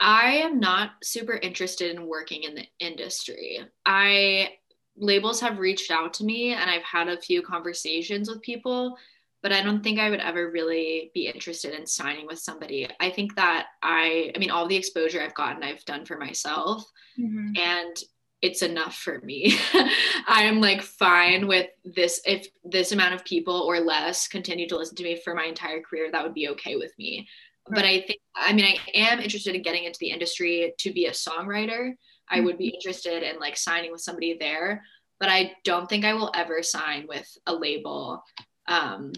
I 0.00 0.36
am 0.36 0.58
not 0.58 0.92
super 1.02 1.34
interested 1.34 1.94
in 1.94 2.06
working 2.06 2.42
in 2.42 2.54
the 2.54 2.66
industry. 2.80 3.60
I 3.86 4.50
labels 4.96 5.40
have 5.40 5.58
reached 5.58 5.90
out 5.90 6.14
to 6.14 6.24
me 6.24 6.52
and 6.52 6.70
I've 6.70 6.82
had 6.82 7.08
a 7.08 7.20
few 7.20 7.42
conversations 7.42 8.28
with 8.28 8.42
people, 8.42 8.96
but 9.42 9.52
I 9.52 9.62
don't 9.62 9.82
think 9.82 9.98
I 9.98 10.10
would 10.10 10.20
ever 10.20 10.50
really 10.50 11.10
be 11.14 11.26
interested 11.26 11.74
in 11.74 11.86
signing 11.86 12.26
with 12.26 12.38
somebody. 12.38 12.88
I 13.00 13.10
think 13.10 13.34
that 13.36 13.66
I, 13.82 14.32
I 14.34 14.38
mean, 14.38 14.50
all 14.50 14.66
the 14.66 14.76
exposure 14.76 15.20
I've 15.20 15.34
gotten, 15.34 15.62
I've 15.62 15.84
done 15.84 16.04
for 16.04 16.16
myself. 16.16 16.84
Mm-hmm. 17.18 17.56
And 17.56 17.96
it's 18.44 18.60
enough 18.60 18.94
for 18.94 19.20
me. 19.20 19.58
I'm 20.26 20.60
like 20.60 20.82
fine 20.82 21.46
with 21.46 21.66
this. 21.82 22.20
If 22.26 22.46
this 22.62 22.92
amount 22.92 23.14
of 23.14 23.24
people 23.24 23.54
or 23.54 23.80
less 23.80 24.28
continue 24.28 24.68
to 24.68 24.76
listen 24.76 24.96
to 24.96 25.02
me 25.02 25.18
for 25.24 25.34
my 25.34 25.44
entire 25.44 25.80
career, 25.80 26.10
that 26.12 26.22
would 26.22 26.34
be 26.34 26.50
okay 26.50 26.76
with 26.76 26.92
me. 26.98 27.26
Right. 27.66 27.74
But 27.74 27.84
I 27.86 28.00
think, 28.02 28.20
I 28.36 28.52
mean, 28.52 28.66
I 28.66 28.76
am 28.94 29.20
interested 29.20 29.54
in 29.54 29.62
getting 29.62 29.84
into 29.84 29.98
the 29.98 30.10
industry 30.10 30.74
to 30.78 30.92
be 30.92 31.06
a 31.06 31.12
songwriter. 31.12 31.94
I 32.28 32.40
would 32.40 32.58
be 32.58 32.66
mm-hmm. 32.66 32.74
interested 32.74 33.22
in 33.22 33.40
like 33.40 33.56
signing 33.56 33.90
with 33.90 34.02
somebody 34.02 34.36
there, 34.38 34.84
but 35.18 35.30
I 35.30 35.52
don't 35.64 35.88
think 35.88 36.04
I 36.04 36.12
will 36.12 36.30
ever 36.34 36.62
sign 36.62 37.06
with 37.08 37.26
a 37.46 37.54
label 37.54 38.22
um, 38.68 39.12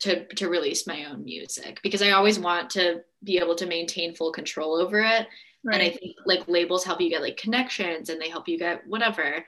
to 0.00 0.24
to 0.34 0.48
release 0.48 0.86
my 0.86 1.06
own 1.06 1.24
music 1.24 1.80
because 1.82 2.00
I 2.00 2.12
always 2.12 2.38
want 2.38 2.70
to 2.70 3.00
be 3.24 3.38
able 3.38 3.56
to 3.56 3.66
maintain 3.66 4.14
full 4.14 4.30
control 4.30 4.80
over 4.80 5.00
it 5.00 5.26
Right. 5.62 5.80
And 5.80 5.82
I 5.82 5.90
think 5.90 6.16
like 6.24 6.48
labels 6.48 6.84
help 6.84 7.00
you 7.00 7.10
get 7.10 7.22
like 7.22 7.36
connections 7.36 8.08
and 8.08 8.20
they 8.20 8.28
help 8.28 8.48
you 8.48 8.58
get 8.58 8.86
whatever. 8.86 9.44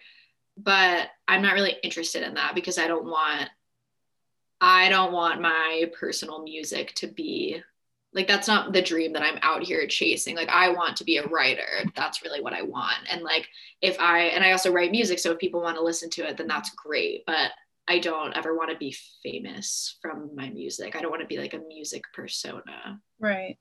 But 0.57 1.09
I'm 1.27 1.43
not 1.43 1.55
really 1.55 1.77
interested 1.83 2.23
in 2.23 2.35
that 2.35 2.55
because 2.55 2.79
I 2.79 2.87
don't 2.87 3.07
want 3.07 3.49
I 4.61 4.89
don't 4.91 5.13
want 5.13 5.41
my 5.41 5.91
personal 5.99 6.43
music 6.43 6.95
to 6.97 7.09
be 7.09 7.63
like 8.15 8.29
that's 8.29 8.47
not 8.47 8.73
the 8.73 8.83
dream 8.83 9.15
that 9.15 9.23
I'm 9.23 9.39
out 9.43 9.63
here 9.63 9.87
chasing. 9.87 10.37
Like 10.37 10.51
I 10.51 10.69
want 10.69 10.99
to 10.99 11.05
be 11.05 11.17
a 11.17 11.27
writer. 11.27 11.85
That's 11.97 12.23
really 12.23 12.43
what 12.43 12.53
I 12.53 12.63
want. 12.63 12.99
And 13.11 13.23
like 13.23 13.49
if 13.81 13.99
I 13.99 14.25
and 14.25 14.45
I 14.45 14.53
also 14.53 14.71
write 14.71 14.91
music, 14.91 15.19
so 15.19 15.33
if 15.33 15.39
people 15.39 15.63
want 15.63 15.79
to 15.79 15.83
listen 15.83 16.11
to 16.11 16.29
it, 16.29 16.37
then 16.37 16.47
that's 16.47 16.71
great. 16.71 17.25
But 17.27 17.53
I 17.89 17.99
don't 17.99 18.37
ever 18.37 18.55
want 18.55 18.71
to 18.71 18.77
be 18.77 18.95
famous 19.23 19.97
from 20.01 20.31
my 20.37 20.51
music. 20.51 20.95
I 20.95 21.01
don't 21.01 21.11
want 21.11 21.23
to 21.23 21.27
be 21.27 21.39
like 21.39 21.55
a 21.55 21.59
music 21.59 22.05
persona. 22.15 23.01
Right. 23.19 23.59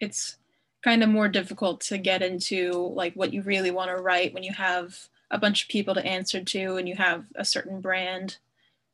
It's 0.00 0.36
kind 0.82 1.02
of 1.02 1.08
more 1.08 1.28
difficult 1.28 1.80
to 1.80 1.98
get 1.98 2.22
into 2.22 2.72
like 2.94 3.14
what 3.14 3.32
you 3.32 3.42
really 3.42 3.70
want 3.70 3.90
to 3.90 4.02
write 4.02 4.34
when 4.34 4.42
you 4.42 4.52
have 4.52 4.96
a 5.30 5.38
bunch 5.38 5.62
of 5.62 5.68
people 5.68 5.94
to 5.94 6.04
answer 6.04 6.42
to 6.42 6.76
and 6.76 6.88
you 6.88 6.94
have 6.94 7.24
a 7.36 7.44
certain 7.44 7.80
brand 7.80 8.38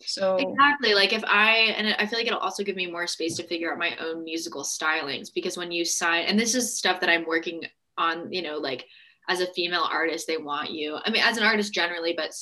so 0.00 0.36
exactly 0.36 0.94
like 0.94 1.12
if 1.12 1.24
i 1.24 1.74
and 1.76 1.88
i 1.98 2.06
feel 2.06 2.18
like 2.18 2.26
it'll 2.26 2.38
also 2.38 2.62
give 2.62 2.76
me 2.76 2.88
more 2.88 3.06
space 3.06 3.36
to 3.36 3.42
figure 3.42 3.72
out 3.72 3.78
my 3.78 3.96
own 4.00 4.22
musical 4.22 4.62
stylings 4.62 5.32
because 5.34 5.56
when 5.56 5.72
you 5.72 5.84
sign 5.84 6.24
and 6.26 6.38
this 6.38 6.54
is 6.54 6.76
stuff 6.76 7.00
that 7.00 7.10
i'm 7.10 7.26
working 7.26 7.62
on 7.96 8.32
you 8.32 8.40
know 8.40 8.58
like 8.58 8.86
as 9.28 9.40
a 9.40 9.52
female 9.54 9.86
artist 9.90 10.28
they 10.28 10.36
want 10.36 10.70
you 10.70 10.96
i 11.04 11.10
mean 11.10 11.22
as 11.22 11.36
an 11.36 11.42
artist 11.42 11.74
generally 11.74 12.14
but 12.16 12.32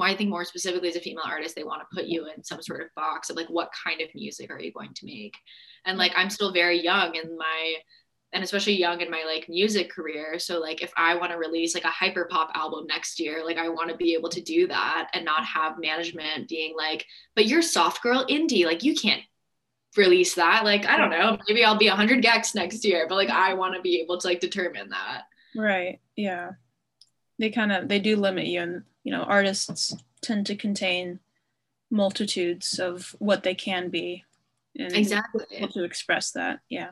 I 0.00 0.14
think 0.14 0.30
more 0.30 0.44
specifically 0.44 0.88
as 0.88 0.96
a 0.96 1.00
female 1.00 1.24
artist, 1.26 1.54
they 1.54 1.64
want 1.64 1.82
to 1.82 1.94
put 1.94 2.06
you 2.06 2.26
in 2.34 2.42
some 2.42 2.62
sort 2.62 2.80
of 2.80 2.94
box 2.94 3.30
of 3.30 3.36
like, 3.36 3.48
what 3.48 3.70
kind 3.84 4.00
of 4.00 4.08
music 4.14 4.50
are 4.50 4.60
you 4.60 4.72
going 4.72 4.94
to 4.94 5.06
make? 5.06 5.36
And 5.84 5.96
mm. 5.96 5.98
like, 5.98 6.12
I'm 6.16 6.30
still 6.30 6.52
very 6.52 6.82
young 6.82 7.16
and 7.16 7.36
my 7.36 7.74
and 8.34 8.42
especially 8.42 8.74
young 8.74 9.00
in 9.00 9.10
my 9.10 9.22
like 9.24 9.48
music 9.48 9.90
career. 9.90 10.38
So 10.38 10.60
like 10.60 10.82
if 10.82 10.92
i 10.96 11.14
want 11.14 11.30
to 11.32 11.38
release 11.38 11.74
like 11.74 11.84
a 11.84 11.88
hyper 11.88 12.26
pop 12.30 12.50
album 12.54 12.86
next 12.86 13.20
year 13.20 13.44
like 13.44 13.56
i 13.56 13.68
want 13.68 13.90
to 13.90 13.96
be 13.96 14.14
able 14.14 14.28
to 14.30 14.40
do 14.40 14.66
that 14.66 15.10
and 15.14 15.24
not 15.24 15.44
have 15.44 15.78
management 15.78 16.48
being 16.48 16.74
like 16.76 17.06
but 17.34 17.46
you're 17.46 17.62
soft 17.62 18.02
girl 18.02 18.26
indie 18.28 18.64
like 18.64 18.82
you 18.82 18.94
can't 18.94 19.22
release 19.96 20.34
that. 20.34 20.64
Like 20.64 20.86
i 20.86 20.96
don't 20.96 21.10
know 21.10 21.38
maybe 21.48 21.64
i'll 21.64 21.78
be 21.78 21.88
100 21.88 22.22
gecs 22.22 22.54
next 22.54 22.84
year 22.84 23.06
but 23.08 23.14
like 23.14 23.30
i 23.30 23.54
want 23.54 23.74
to 23.76 23.80
be 23.80 24.00
able 24.00 24.18
to 24.18 24.26
like 24.26 24.40
determine 24.40 24.90
that. 24.90 25.22
Right 25.56 26.00
yeah. 26.16 26.52
They 27.38 27.50
kind 27.50 27.72
of 27.72 27.88
they 27.88 27.98
do 27.98 28.16
limit 28.16 28.46
you 28.46 28.60
and 28.60 28.82
you 29.02 29.12
know 29.12 29.22
artists 29.22 29.94
tend 30.22 30.46
to 30.46 30.56
contain 30.56 31.20
multitudes 31.90 32.78
of 32.78 33.14
what 33.18 33.42
they 33.42 33.54
can 33.54 33.90
be 33.90 34.24
and 34.78 34.92
exactly. 34.92 35.44
to 35.72 35.84
express 35.84 36.32
that 36.32 36.60
yeah 36.68 36.90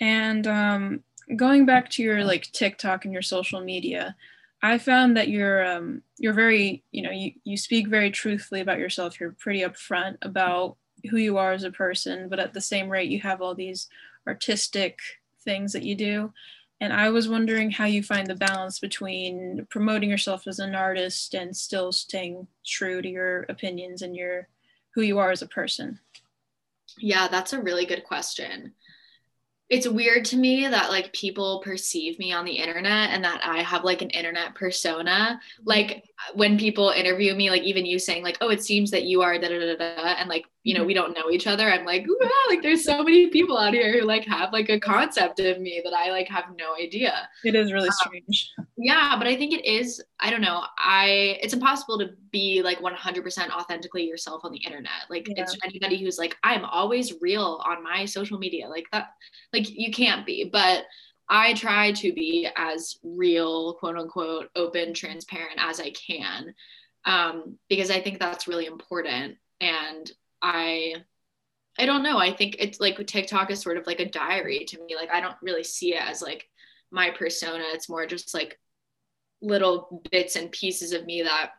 and 0.00 0.46
um, 0.46 1.04
going 1.36 1.66
back 1.66 1.90
to 1.90 2.02
your 2.02 2.24
like 2.24 2.50
TikTok 2.52 3.04
and 3.04 3.12
your 3.12 3.22
social 3.22 3.60
media, 3.60 4.16
I 4.62 4.78
found 4.78 5.16
that 5.16 5.28
you're 5.28 5.64
um, 5.64 6.02
you're 6.18 6.32
very 6.32 6.82
you 6.90 7.02
know 7.02 7.10
you 7.10 7.32
you 7.44 7.56
speak 7.56 7.88
very 7.88 8.10
truthfully 8.10 8.60
about 8.60 8.78
yourself. 8.78 9.20
You're 9.20 9.36
pretty 9.38 9.60
upfront 9.60 10.16
about 10.22 10.76
who 11.10 11.16
you 11.16 11.38
are 11.38 11.52
as 11.52 11.64
a 11.64 11.70
person, 11.70 12.28
but 12.28 12.40
at 12.40 12.54
the 12.54 12.60
same 12.60 12.88
rate, 12.88 13.10
you 13.10 13.20
have 13.20 13.40
all 13.40 13.54
these 13.54 13.88
artistic 14.26 14.98
things 15.44 15.72
that 15.72 15.84
you 15.84 15.94
do. 15.94 16.32
And 16.80 16.92
I 16.92 17.10
was 17.10 17.28
wondering 17.28 17.70
how 17.72 17.86
you 17.86 18.02
find 18.02 18.26
the 18.26 18.36
balance 18.36 18.78
between 18.78 19.66
promoting 19.68 20.10
yourself 20.10 20.46
as 20.46 20.60
an 20.60 20.76
artist 20.76 21.34
and 21.34 21.56
still 21.56 21.90
staying 21.90 22.46
true 22.64 23.02
to 23.02 23.08
your 23.08 23.46
opinions 23.48 24.02
and 24.02 24.14
your 24.14 24.48
who 24.94 25.02
you 25.02 25.18
are 25.18 25.30
as 25.30 25.42
a 25.42 25.48
person. 25.48 25.98
Yeah, 26.98 27.28
that's 27.28 27.52
a 27.52 27.62
really 27.62 27.84
good 27.84 28.04
question 28.04 28.74
it's 29.70 29.86
weird 29.86 30.24
to 30.24 30.36
me 30.36 30.66
that 30.66 30.88
like 30.88 31.12
people 31.12 31.60
perceive 31.62 32.18
me 32.18 32.32
on 32.32 32.46
the 32.46 32.52
internet 32.52 33.10
and 33.10 33.22
that 33.22 33.40
I 33.44 33.62
have 33.62 33.84
like 33.84 34.00
an 34.00 34.08
internet 34.10 34.54
persona. 34.54 35.38
Like 35.62 36.04
when 36.32 36.58
people 36.58 36.90
interview 36.90 37.34
me, 37.34 37.50
like 37.50 37.62
even 37.62 37.84
you 37.84 37.98
saying 37.98 38.22
like, 38.22 38.38
"Oh, 38.40 38.48
it 38.48 38.62
seems 38.62 38.90
that 38.92 39.04
you 39.04 39.20
are 39.20 39.38
da 39.38 39.48
da 39.48 39.58
da 39.58 39.76
da," 39.76 40.14
and 40.14 40.28
like 40.28 40.46
you 40.62 40.74
know 40.74 40.84
we 40.84 40.94
don't 40.94 41.14
know 41.14 41.30
each 41.30 41.46
other. 41.46 41.70
I'm 41.70 41.84
like, 41.84 42.06
yeah, 42.06 42.28
like 42.48 42.62
there's 42.62 42.82
so 42.84 43.02
many 43.02 43.26
people 43.26 43.58
out 43.58 43.74
here 43.74 43.92
who 43.92 44.06
like 44.06 44.24
have 44.24 44.52
like 44.52 44.70
a 44.70 44.80
concept 44.80 45.38
of 45.40 45.60
me 45.60 45.82
that 45.84 45.92
I 45.92 46.10
like 46.10 46.28
have 46.28 46.46
no 46.58 46.74
idea. 46.74 47.28
It 47.44 47.54
is 47.54 47.72
really 47.72 47.88
um, 47.88 47.94
strange. 47.94 48.50
Um, 48.58 48.66
yeah, 48.78 49.16
but 49.18 49.26
I 49.26 49.36
think 49.36 49.52
it 49.52 49.66
is. 49.66 50.02
I 50.20 50.30
don't 50.30 50.40
know. 50.40 50.64
I 50.76 51.38
it's 51.42 51.54
impossible 51.54 51.98
to 52.00 52.10
be 52.32 52.62
like 52.62 52.80
100% 52.80 53.50
authentically 53.50 54.04
yourself 54.04 54.44
on 54.44 54.50
the 54.50 54.58
internet. 54.58 55.08
Like 55.08 55.28
yeah. 55.28 55.42
it's 55.42 55.56
anybody 55.64 56.02
who's 56.02 56.18
like, 56.18 56.36
I'm 56.42 56.64
always 56.64 57.20
real 57.20 57.62
on 57.64 57.84
my 57.84 58.04
social 58.04 58.38
media. 58.38 58.68
Like 58.68 58.86
that, 58.92 59.10
like 59.52 59.68
you 59.70 59.92
can't 59.92 60.26
be. 60.26 60.48
But 60.50 60.84
I 61.28 61.54
try 61.54 61.92
to 61.92 62.12
be 62.12 62.48
as 62.56 62.96
real, 63.02 63.74
quote 63.74 63.96
unquote, 63.96 64.48
open, 64.56 64.92
transparent 64.92 65.58
as 65.58 65.78
I 65.78 65.90
can, 65.90 66.54
um, 67.04 67.58
because 67.68 67.90
I 67.90 68.00
think 68.00 68.18
that's 68.18 68.48
really 68.48 68.66
important. 68.66 69.36
And 69.60 70.10
I, 70.42 70.94
I 71.78 71.86
don't 71.86 72.02
know. 72.02 72.18
I 72.18 72.32
think 72.32 72.56
it's 72.58 72.80
like 72.80 73.04
TikTok 73.06 73.50
is 73.50 73.60
sort 73.60 73.76
of 73.76 73.86
like 73.86 74.00
a 74.00 74.08
diary 74.10 74.64
to 74.68 74.78
me. 74.82 74.96
Like 74.96 75.12
I 75.12 75.20
don't 75.20 75.36
really 75.42 75.64
see 75.64 75.94
it 75.94 76.02
as 76.02 76.22
like 76.22 76.48
my 76.90 77.10
persona. 77.10 77.64
It's 77.72 77.88
more 77.88 78.06
just 78.06 78.34
like 78.34 78.58
little 79.40 80.02
bits 80.10 80.36
and 80.36 80.50
pieces 80.50 80.92
of 80.92 81.06
me 81.06 81.22
that 81.22 81.52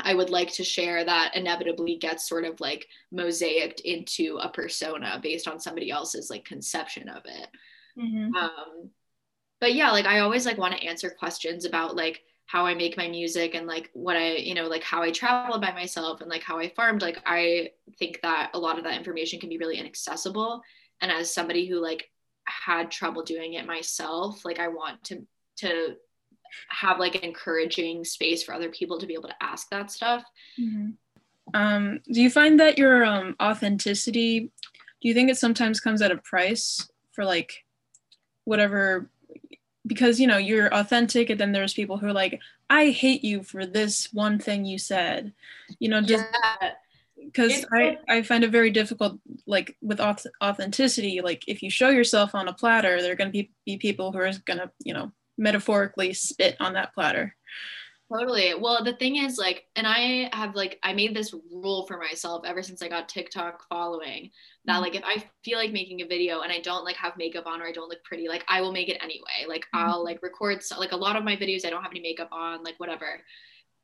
I 0.00 0.14
would 0.14 0.30
like 0.30 0.52
to 0.54 0.64
share 0.64 1.04
that 1.04 1.34
inevitably 1.34 1.96
gets 1.96 2.28
sort 2.28 2.44
of 2.44 2.60
like 2.60 2.86
mosaicked 3.12 3.80
into 3.80 4.38
a 4.40 4.48
persona 4.48 5.18
based 5.22 5.48
on 5.48 5.58
somebody 5.58 5.90
else's 5.90 6.30
like 6.30 6.44
conception 6.44 7.08
of 7.08 7.22
it. 7.24 7.48
Mm-hmm. 7.98 8.34
Um, 8.34 8.90
but 9.60 9.74
yeah, 9.74 9.90
like 9.90 10.06
I 10.06 10.20
always 10.20 10.46
like 10.46 10.58
want 10.58 10.76
to 10.76 10.86
answer 10.86 11.10
questions 11.10 11.64
about 11.64 11.96
like 11.96 12.22
how 12.46 12.64
I 12.64 12.74
make 12.74 12.96
my 12.96 13.08
music 13.08 13.54
and 13.54 13.66
like 13.66 13.90
what 13.92 14.16
I, 14.16 14.36
you 14.36 14.54
know, 14.54 14.68
like 14.68 14.84
how 14.84 15.02
I 15.02 15.10
traveled 15.10 15.60
by 15.60 15.72
myself 15.72 16.20
and 16.20 16.30
like 16.30 16.42
how 16.42 16.58
I 16.58 16.68
farmed. 16.70 17.02
Like 17.02 17.20
I 17.26 17.72
think 17.98 18.20
that 18.22 18.52
a 18.54 18.58
lot 18.58 18.78
of 18.78 18.84
that 18.84 18.96
information 18.96 19.40
can 19.40 19.48
be 19.48 19.58
really 19.58 19.78
inaccessible. 19.78 20.62
And 21.00 21.10
as 21.10 21.34
somebody 21.34 21.66
who 21.66 21.80
like 21.80 22.10
had 22.44 22.90
trouble 22.90 23.22
doing 23.22 23.54
it 23.54 23.66
myself, 23.66 24.44
like 24.44 24.60
I 24.60 24.68
want 24.68 25.02
to 25.04 25.26
to 25.56 25.96
have 26.68 26.98
like 26.98 27.14
an 27.14 27.22
encouraging 27.22 28.04
space 28.04 28.42
for 28.42 28.54
other 28.54 28.70
people 28.70 28.98
to 28.98 29.06
be 29.06 29.14
able 29.14 29.28
to 29.28 29.42
ask 29.42 29.68
that 29.70 29.90
stuff. 29.90 30.24
Mm-hmm. 30.60 30.90
Um, 31.54 32.00
do 32.12 32.20
you 32.20 32.30
find 32.30 32.60
that 32.60 32.78
your 32.78 33.04
um, 33.04 33.34
authenticity, 33.40 34.50
do 35.00 35.08
you 35.08 35.14
think 35.14 35.30
it 35.30 35.38
sometimes 35.38 35.80
comes 35.80 36.02
at 36.02 36.10
a 36.10 36.18
price 36.18 36.88
for 37.12 37.24
like 37.24 37.64
whatever 38.44 39.10
because 39.86 40.20
you 40.20 40.26
know 40.26 40.36
you're 40.36 40.72
authentic 40.72 41.30
and 41.30 41.40
then 41.40 41.52
there's 41.52 41.74
people 41.74 41.96
who 41.96 42.06
are 42.06 42.12
like 42.12 42.40
i 42.70 42.90
hate 42.90 43.24
you 43.24 43.42
for 43.42 43.66
this 43.66 44.12
one 44.12 44.38
thing 44.38 44.64
you 44.64 44.78
said 44.78 45.32
you 45.78 45.88
know 45.88 46.00
just 46.00 46.24
because 47.24 47.60
yeah. 47.60 47.96
I, 48.08 48.16
I 48.18 48.22
find 48.22 48.44
it 48.44 48.50
very 48.50 48.70
difficult 48.70 49.18
like 49.46 49.76
with 49.82 50.00
authenticity 50.00 51.20
like 51.22 51.44
if 51.48 51.62
you 51.62 51.70
show 51.70 51.88
yourself 51.88 52.34
on 52.34 52.48
a 52.48 52.52
platter 52.52 53.02
there 53.02 53.12
are 53.12 53.16
going 53.16 53.28
to 53.28 53.32
be, 53.32 53.50
be 53.64 53.76
people 53.76 54.12
who 54.12 54.18
are 54.18 54.30
going 54.46 54.58
to 54.58 54.70
you 54.84 54.94
know 54.94 55.12
metaphorically 55.38 56.12
spit 56.12 56.56
on 56.60 56.74
that 56.74 56.92
platter 56.92 57.34
Totally. 58.10 58.54
Well, 58.54 58.82
the 58.82 58.94
thing 58.94 59.16
is, 59.16 59.36
like, 59.36 59.66
and 59.76 59.86
I 59.86 60.30
have 60.32 60.54
like, 60.54 60.78
I 60.82 60.94
made 60.94 61.14
this 61.14 61.34
rule 61.52 61.86
for 61.86 61.98
myself 61.98 62.42
ever 62.46 62.62
since 62.62 62.80
I 62.80 62.88
got 62.88 63.06
TikTok 63.06 63.64
following 63.68 64.30
that, 64.64 64.72
mm-hmm. 64.72 64.82
like, 64.82 64.94
if 64.94 65.02
I 65.04 65.22
feel 65.44 65.58
like 65.58 65.72
making 65.72 66.00
a 66.00 66.06
video 66.06 66.40
and 66.40 66.50
I 66.50 66.60
don't 66.60 66.86
like 66.86 66.96
have 66.96 67.18
makeup 67.18 67.46
on 67.46 67.60
or 67.60 67.66
I 67.66 67.72
don't 67.72 67.90
look 67.90 68.02
pretty, 68.04 68.26
like, 68.26 68.44
I 68.48 68.62
will 68.62 68.72
make 68.72 68.88
it 68.88 69.02
anyway. 69.02 69.44
Like, 69.46 69.66
mm-hmm. 69.74 69.90
I'll 69.90 70.02
like 70.02 70.22
record, 70.22 70.62
so, 70.62 70.78
like, 70.80 70.92
a 70.92 70.96
lot 70.96 71.16
of 71.16 71.24
my 71.24 71.36
videos, 71.36 71.66
I 71.66 71.70
don't 71.70 71.82
have 71.82 71.92
any 71.92 72.00
makeup 72.00 72.30
on, 72.32 72.62
like, 72.64 72.80
whatever. 72.80 73.20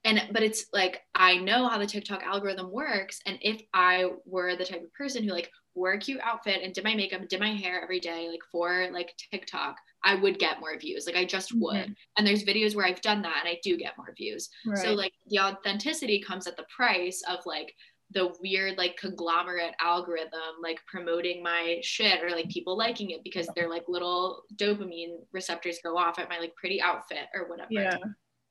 and 0.05 0.23
but 0.33 0.43
it's 0.43 0.67
like 0.73 1.03
I 1.15 1.37
know 1.39 1.69
how 1.69 1.79
the 1.79 1.87
TikTok 1.87 2.23
algorithm 2.23 2.71
works. 2.71 3.21
And 3.27 3.39
if 3.41 3.63
I 3.73 4.11
were 4.27 4.57
the 4.57 4.65
type 4.65 4.83
of 4.83 4.93
person 4.93 5.25
who 5.25 5.31
like 5.33 5.51
wore 5.75 5.93
a 5.93 5.99
cute 5.99 6.21
outfit 6.23 6.61
and 6.63 6.73
did 6.73 6.85
my 6.85 6.95
makeup 6.95 7.21
and 7.21 7.29
did 7.29 7.41
my 7.41 7.55
hair 7.55 7.83
every 7.83 8.01
day, 8.01 8.29
like 8.31 8.43
for 8.53 8.89
like 8.93 9.15
TikTok, 9.33 9.77
I 10.05 10.15
would 10.15 10.39
get 10.39 10.61
more 10.61 10.79
views. 10.79 11.07
Like 11.07 11.17
I 11.17 11.25
just 11.25 11.53
would. 11.55 11.77
Mm-hmm. 11.77 11.93
And 12.17 12.27
there's 12.27 12.45
videos 12.45 12.77
where 12.77 12.87
I've 12.87 13.01
done 13.01 13.23
that 13.23 13.41
and 13.41 13.49
I 13.49 13.59
do 13.63 13.77
get 13.77 13.97
more 13.97 14.15
views. 14.17 14.51
Right. 14.67 14.79
So 14.79 14.93
like 14.93 15.13
the 15.29 15.41
authenticity 15.41 16.21
comes 16.21 16.47
at 16.47 16.57
the 16.57 16.67
price 16.75 17.23
of 17.29 17.39
like 17.47 17.75
the 18.11 18.33
weird 18.41 18.77
like 18.77 18.97
conglomerate 18.99 19.75
algorithm 19.81 20.61
like 20.63 20.79
promoting 20.87 21.43
my 21.43 21.79
shit 21.83 22.23
or 22.23 22.31
like 22.31 22.49
people 22.51 22.77
liking 22.77 23.11
it 23.11 23.25
because 23.25 23.49
they're 23.57 23.69
like 23.69 23.85
little 23.89 24.43
dopamine 24.57 25.17
receptors 25.33 25.79
go 25.83 25.97
off 25.97 26.19
at 26.19 26.29
my 26.29 26.39
like 26.39 26.55
pretty 26.55 26.81
outfit 26.81 27.27
or 27.35 27.49
whatever. 27.49 27.69
Yeah. 27.71 27.97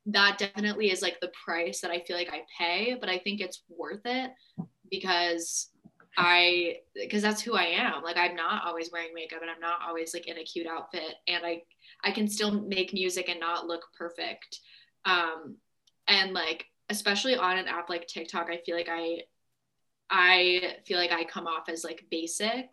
That 0.07 0.37
definitely 0.37 0.91
is 0.91 1.01
like 1.01 1.19
the 1.21 1.31
price 1.45 1.79
that 1.81 1.91
I 1.91 2.01
feel 2.01 2.17
like 2.17 2.33
I 2.33 2.41
pay, 2.57 2.97
but 2.99 3.09
I 3.09 3.19
think 3.19 3.39
it's 3.39 3.63
worth 3.69 4.01
it 4.05 4.31
because 4.89 5.69
I 6.17 6.77
because 6.93 7.21
that's 7.21 7.41
who 7.41 7.55
I 7.55 7.63
am. 7.63 8.03
Like 8.03 8.17
I'm 8.17 8.35
not 8.35 8.65
always 8.65 8.91
wearing 8.91 9.13
makeup 9.13 9.41
and 9.41 9.49
I'm 9.49 9.59
not 9.59 9.79
always 9.87 10.13
like 10.13 10.27
in 10.27 10.37
a 10.37 10.43
cute 10.43 10.67
outfit 10.67 11.15
and 11.27 11.45
I 11.45 11.63
I 12.03 12.11
can 12.11 12.27
still 12.27 12.51
make 12.51 12.93
music 12.93 13.29
and 13.29 13.39
not 13.39 13.67
look 13.67 13.87
perfect. 13.97 14.59
Um 15.05 15.57
and 16.07 16.33
like 16.33 16.65
especially 16.89 17.35
on 17.35 17.57
an 17.57 17.67
app 17.67 17.89
like 17.89 18.07
TikTok, 18.07 18.49
I 18.51 18.57
feel 18.65 18.75
like 18.75 18.89
I 18.91 19.23
I 20.09 20.75
feel 20.85 20.97
like 20.97 21.11
I 21.11 21.23
come 21.23 21.47
off 21.47 21.69
as 21.69 21.83
like 21.83 22.05
basic. 22.11 22.69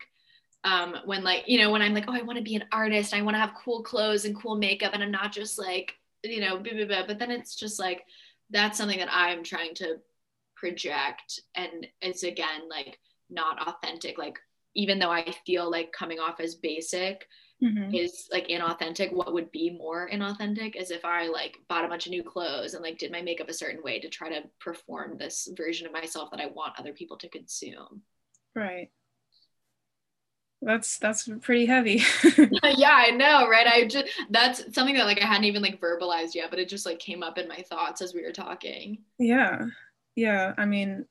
Um, 0.63 0.95
when 1.05 1.23
like, 1.23 1.45
you 1.47 1.57
know, 1.57 1.71
when 1.71 1.81
I'm 1.81 1.95
like, 1.95 2.05
oh, 2.07 2.13
I 2.13 2.21
want 2.21 2.37
to 2.37 2.43
be 2.43 2.55
an 2.55 2.65
artist, 2.71 3.15
I 3.15 3.23
want 3.23 3.33
to 3.33 3.39
have 3.39 3.55
cool 3.55 3.81
clothes 3.81 4.25
and 4.25 4.35
cool 4.39 4.55
makeup, 4.55 4.91
and 4.93 5.01
I'm 5.01 5.09
not 5.11 5.31
just 5.31 5.57
like, 5.57 5.95
you 6.23 6.39
know, 6.39 6.59
blah, 6.59 6.73
blah, 6.73 6.85
blah. 6.85 7.07
but 7.07 7.17
then 7.17 7.31
it's 7.31 7.55
just 7.55 7.79
like 7.79 8.05
that's 8.51 8.77
something 8.77 8.99
that 8.99 9.09
I'm 9.11 9.43
trying 9.43 9.73
to 9.75 9.95
project, 10.55 11.39
and 11.55 11.87
it's 12.01 12.21
again 12.21 12.69
like 12.69 12.99
not 13.31 13.67
authentic. 13.67 14.17
Like 14.17 14.37
even 14.75 14.99
though 14.99 15.11
I 15.11 15.33
feel 15.45 15.69
like 15.69 15.91
coming 15.91 16.19
off 16.19 16.39
as 16.39 16.55
basic, 16.55 17.27
mm-hmm. 17.63 17.93
is 17.93 18.27
like 18.31 18.47
inauthentic 18.47 19.13
what 19.13 19.33
would 19.33 19.51
be 19.51 19.69
more 19.69 20.09
inauthentic 20.09 20.75
is 20.75 20.91
if 20.91 21.05
i 21.05 21.27
like 21.27 21.57
bought 21.67 21.85
a 21.85 21.87
bunch 21.87 22.05
of 22.05 22.11
new 22.11 22.23
clothes 22.23 22.73
and 22.73 22.83
like 22.83 22.97
did 22.97 23.11
my 23.11 23.21
makeup 23.21 23.49
a 23.49 23.53
certain 23.53 23.81
way 23.83 23.99
to 23.99 24.09
try 24.09 24.29
to 24.29 24.41
perform 24.59 25.17
this 25.17 25.47
version 25.55 25.85
of 25.85 25.93
myself 25.93 26.29
that 26.31 26.41
i 26.41 26.47
want 26.47 26.73
other 26.77 26.93
people 26.93 27.17
to 27.17 27.29
consume. 27.29 28.01
Right. 28.55 28.89
That's 30.63 30.99
that's 30.99 31.27
pretty 31.41 31.65
heavy. 31.65 32.03
Yeah 32.63 32.93
i 32.93 33.11
know 33.11 33.47
right? 33.47 33.67
I 33.67 33.87
just 33.87 34.09
that's 34.29 34.73
something 34.75 34.95
that 34.95 35.05
like 35.05 35.21
i 35.21 35.25
hadn't 35.25 35.45
even 35.45 35.61
like 35.61 35.81
verbalized 35.81 36.35
yet 36.35 36.49
but 36.49 36.59
it 36.59 36.69
just 36.69 36.85
like 36.85 36.99
came 36.99 37.23
up 37.23 37.37
in 37.37 37.47
my 37.47 37.63
thoughts 37.69 38.01
as 38.01 38.13
we 38.13 38.23
were 38.23 38.31
talking. 38.31 38.99
Yeah. 39.19 39.65
Yeah 40.15 40.53
i 40.57 40.65
mean 40.65 41.05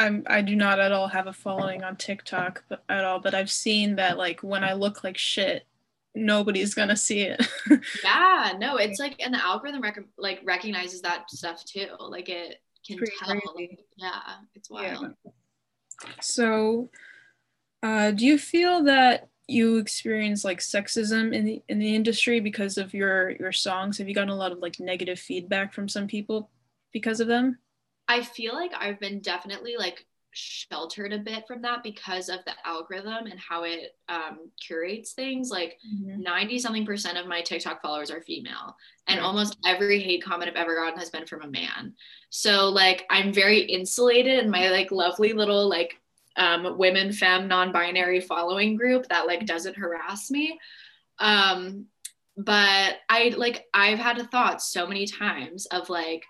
I'm 0.00 0.24
I 0.26 0.40
do 0.40 0.56
not 0.56 0.80
at 0.80 0.92
all 0.92 1.08
have 1.08 1.26
a 1.26 1.32
following 1.32 1.84
on 1.84 1.94
TikTok 1.94 2.64
but, 2.70 2.82
at 2.88 3.04
all, 3.04 3.20
but 3.20 3.34
I've 3.34 3.50
seen 3.50 3.96
that 3.96 4.16
like 4.16 4.40
when 4.42 4.64
I 4.64 4.72
look 4.72 5.04
like 5.04 5.18
shit, 5.18 5.66
nobody's 6.14 6.74
gonna 6.74 6.96
see 6.96 7.20
it. 7.20 7.46
yeah, 8.02 8.54
no, 8.58 8.76
it's 8.76 8.98
like 8.98 9.16
and 9.20 9.34
the 9.34 9.44
algorithm 9.44 9.82
rec- 9.82 10.00
like 10.16 10.40
recognizes 10.42 11.02
that 11.02 11.30
stuff 11.30 11.62
too. 11.66 11.88
Like 11.98 12.30
it 12.30 12.62
can 12.86 12.98
tell. 12.98 13.40
Like, 13.54 13.78
yeah, 13.96 14.20
it's 14.54 14.70
wild. 14.70 15.14
Yeah. 15.22 15.30
So, 16.22 16.88
uh, 17.82 18.12
do 18.12 18.24
you 18.24 18.38
feel 18.38 18.84
that 18.84 19.28
you 19.48 19.76
experience 19.76 20.46
like 20.46 20.60
sexism 20.60 21.34
in 21.34 21.44
the 21.44 21.62
in 21.68 21.78
the 21.78 21.94
industry 21.94 22.40
because 22.40 22.78
of 22.78 22.94
your 22.94 23.32
your 23.32 23.52
songs? 23.52 23.98
Have 23.98 24.08
you 24.08 24.14
gotten 24.14 24.30
a 24.30 24.34
lot 24.34 24.52
of 24.52 24.60
like 24.60 24.80
negative 24.80 25.18
feedback 25.18 25.74
from 25.74 25.90
some 25.90 26.06
people 26.06 26.48
because 26.90 27.20
of 27.20 27.28
them? 27.28 27.58
I 28.10 28.22
feel 28.24 28.54
like 28.54 28.72
I've 28.76 28.98
been 28.98 29.20
definitely 29.20 29.76
like 29.78 30.04
sheltered 30.32 31.12
a 31.12 31.18
bit 31.18 31.46
from 31.46 31.62
that 31.62 31.84
because 31.84 32.28
of 32.28 32.40
the 32.44 32.52
algorithm 32.64 33.26
and 33.26 33.38
how 33.38 33.62
it 33.62 33.96
um, 34.08 34.50
curates 34.60 35.12
things. 35.12 35.48
Like 35.48 35.78
90 35.84 36.24
mm-hmm. 36.24 36.58
something 36.58 36.84
percent 36.84 37.18
of 37.18 37.28
my 37.28 37.40
TikTok 37.40 37.80
followers 37.80 38.10
are 38.10 38.20
female, 38.22 38.74
and 39.06 39.20
almost 39.20 39.58
every 39.64 40.00
hate 40.00 40.24
comment 40.24 40.50
I've 40.50 40.56
ever 40.56 40.74
gotten 40.74 40.98
has 40.98 41.10
been 41.10 41.24
from 41.24 41.42
a 41.42 41.50
man. 41.50 41.94
So, 42.30 42.68
like, 42.68 43.06
I'm 43.10 43.32
very 43.32 43.60
insulated 43.60 44.42
in 44.42 44.50
my 44.50 44.70
like 44.70 44.90
lovely 44.90 45.32
little 45.32 45.68
like 45.68 45.96
um, 46.34 46.76
women, 46.78 47.12
femme, 47.12 47.46
non 47.46 47.70
binary 47.70 48.20
following 48.20 48.74
group 48.74 49.06
that 49.08 49.28
like 49.28 49.46
doesn't 49.46 49.76
harass 49.76 50.32
me. 50.32 50.58
Um, 51.20 51.86
but 52.36 52.96
I 53.08 53.34
like, 53.36 53.66
I've 53.72 54.00
had 54.00 54.18
a 54.18 54.24
thought 54.24 54.60
so 54.62 54.88
many 54.88 55.06
times 55.06 55.66
of 55.66 55.88
like, 55.90 56.24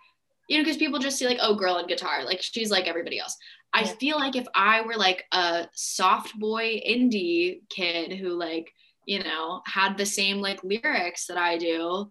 you 0.50 0.58
know, 0.58 0.64
because 0.64 0.78
people 0.78 0.98
just 0.98 1.16
see 1.16 1.28
like, 1.28 1.38
oh, 1.40 1.54
girl 1.54 1.76
and 1.76 1.86
guitar, 1.86 2.24
like 2.24 2.42
she's 2.42 2.72
like 2.72 2.88
everybody 2.88 3.20
else. 3.20 3.36
I 3.72 3.84
feel 3.84 4.18
like 4.18 4.34
if 4.34 4.48
I 4.52 4.80
were 4.80 4.96
like 4.96 5.24
a 5.30 5.68
soft 5.74 6.36
boy 6.36 6.82
indie 6.84 7.60
kid 7.70 8.12
who 8.18 8.30
like, 8.30 8.74
you 9.06 9.22
know, 9.22 9.62
had 9.64 9.96
the 9.96 10.04
same 10.04 10.38
like 10.38 10.64
lyrics 10.64 11.28
that 11.28 11.38
I 11.38 11.56
do, 11.56 12.10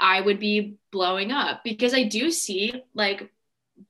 I 0.00 0.22
would 0.22 0.40
be 0.40 0.78
blowing 0.90 1.30
up 1.30 1.62
because 1.62 1.92
I 1.92 2.04
do 2.04 2.30
see 2.30 2.82
like 2.94 3.30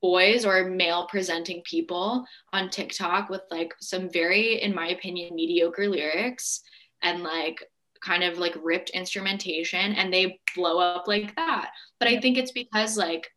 boys 0.03 0.45
or 0.45 0.69
male 0.69 1.07
presenting 1.07 1.63
people 1.63 2.25
on 2.53 2.71
TikTok 2.71 3.31
with 3.31 3.43
like 3.49 3.75
some 3.81 4.11
very, 4.11 4.61
in 4.61 4.75
my 4.75 4.89
opinion, 4.89 5.37
mediocre 5.37 5.89
lyrics 5.89 6.63
and 7.01 7.23
like 7.23 7.63
kind 8.05 8.25
of 8.25 8.39
like 8.39 8.57
ripped 8.61 8.91
instrumentation 8.91 9.93
and 9.93 10.13
they 10.13 10.41
blow 10.57 10.81
up 10.81 11.07
like 11.07 11.37
that. 11.37 11.71
But 12.01 12.09
I 12.09 12.21
think 12.21 12.39
it's 12.39 12.53
because 12.53 12.97
like 12.97 13.31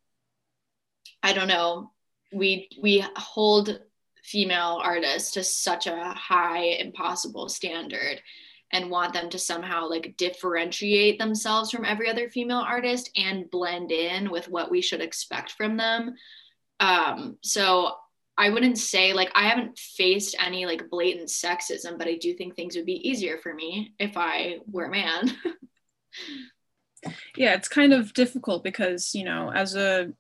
I 1.23 1.33
don't 1.33 1.47
know, 1.47 1.91
we 2.33 2.69
we 2.81 3.05
hold 3.15 3.79
female 4.23 4.79
artists 4.81 5.31
to 5.31 5.43
such 5.43 5.87
a 5.87 6.13
high 6.13 6.63
impossible 6.63 7.49
standard 7.49 8.21
and 8.71 8.89
want 8.89 9.13
them 9.13 9.29
to 9.29 9.39
somehow 9.39 9.89
like 9.89 10.15
differentiate 10.17 11.19
themselves 11.19 11.71
from 11.71 11.83
every 11.83 12.09
other 12.09 12.29
female 12.29 12.59
artist 12.59 13.09
and 13.15 13.49
blend 13.51 13.91
in 13.91 14.31
with 14.31 14.47
what 14.47 14.71
we 14.71 14.81
should 14.81 15.01
expect 15.01 15.51
from 15.53 15.75
them. 15.75 16.15
Um, 16.79 17.37
so 17.41 17.95
I 18.37 18.49
wouldn't 18.49 18.77
say 18.77 19.13
like 19.13 19.31
I 19.35 19.49
haven't 19.49 19.77
faced 19.77 20.35
any 20.39 20.65
like 20.65 20.89
blatant 20.89 21.27
sexism, 21.29 21.97
but 21.97 22.07
I 22.07 22.15
do 22.15 22.33
think 22.33 22.55
things 22.55 22.75
would 22.75 22.85
be 22.85 23.07
easier 23.07 23.37
for 23.37 23.53
me 23.53 23.93
if 23.99 24.15
I 24.15 24.59
were 24.71 24.85
a 24.85 24.91
man. 24.91 25.37
yeah, 27.35 27.53
it's 27.55 27.67
kind 27.67 27.93
of 27.93 28.13
difficult 28.13 28.63
because, 28.63 29.13
you 29.13 29.25
know, 29.25 29.51
as 29.51 29.75
a 29.75 30.13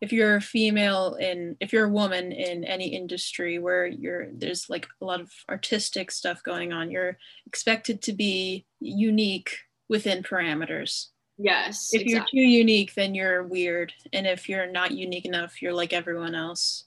if 0.00 0.12
you're 0.12 0.36
a 0.36 0.40
female 0.40 1.14
in 1.14 1.56
if 1.60 1.72
you're 1.72 1.86
a 1.86 1.90
woman 1.90 2.32
in 2.32 2.64
any 2.64 2.88
industry 2.88 3.58
where 3.58 3.86
you're 3.86 4.28
there's 4.32 4.70
like 4.70 4.86
a 5.00 5.04
lot 5.04 5.20
of 5.20 5.30
artistic 5.48 6.10
stuff 6.10 6.42
going 6.42 6.72
on 6.72 6.90
you're 6.90 7.18
expected 7.46 8.02
to 8.02 8.12
be 8.12 8.64
unique 8.80 9.58
within 9.88 10.22
parameters. 10.22 11.08
Yes 11.36 11.90
if 11.92 12.02
exactly. 12.02 12.40
you're 12.40 12.46
too 12.46 12.50
unique 12.50 12.94
then 12.94 13.14
you're 13.14 13.42
weird. 13.42 13.92
And 14.12 14.26
if 14.26 14.48
you're 14.48 14.70
not 14.70 14.92
unique 14.92 15.26
enough 15.26 15.60
you're 15.60 15.74
like 15.74 15.92
everyone 15.92 16.34
else. 16.34 16.84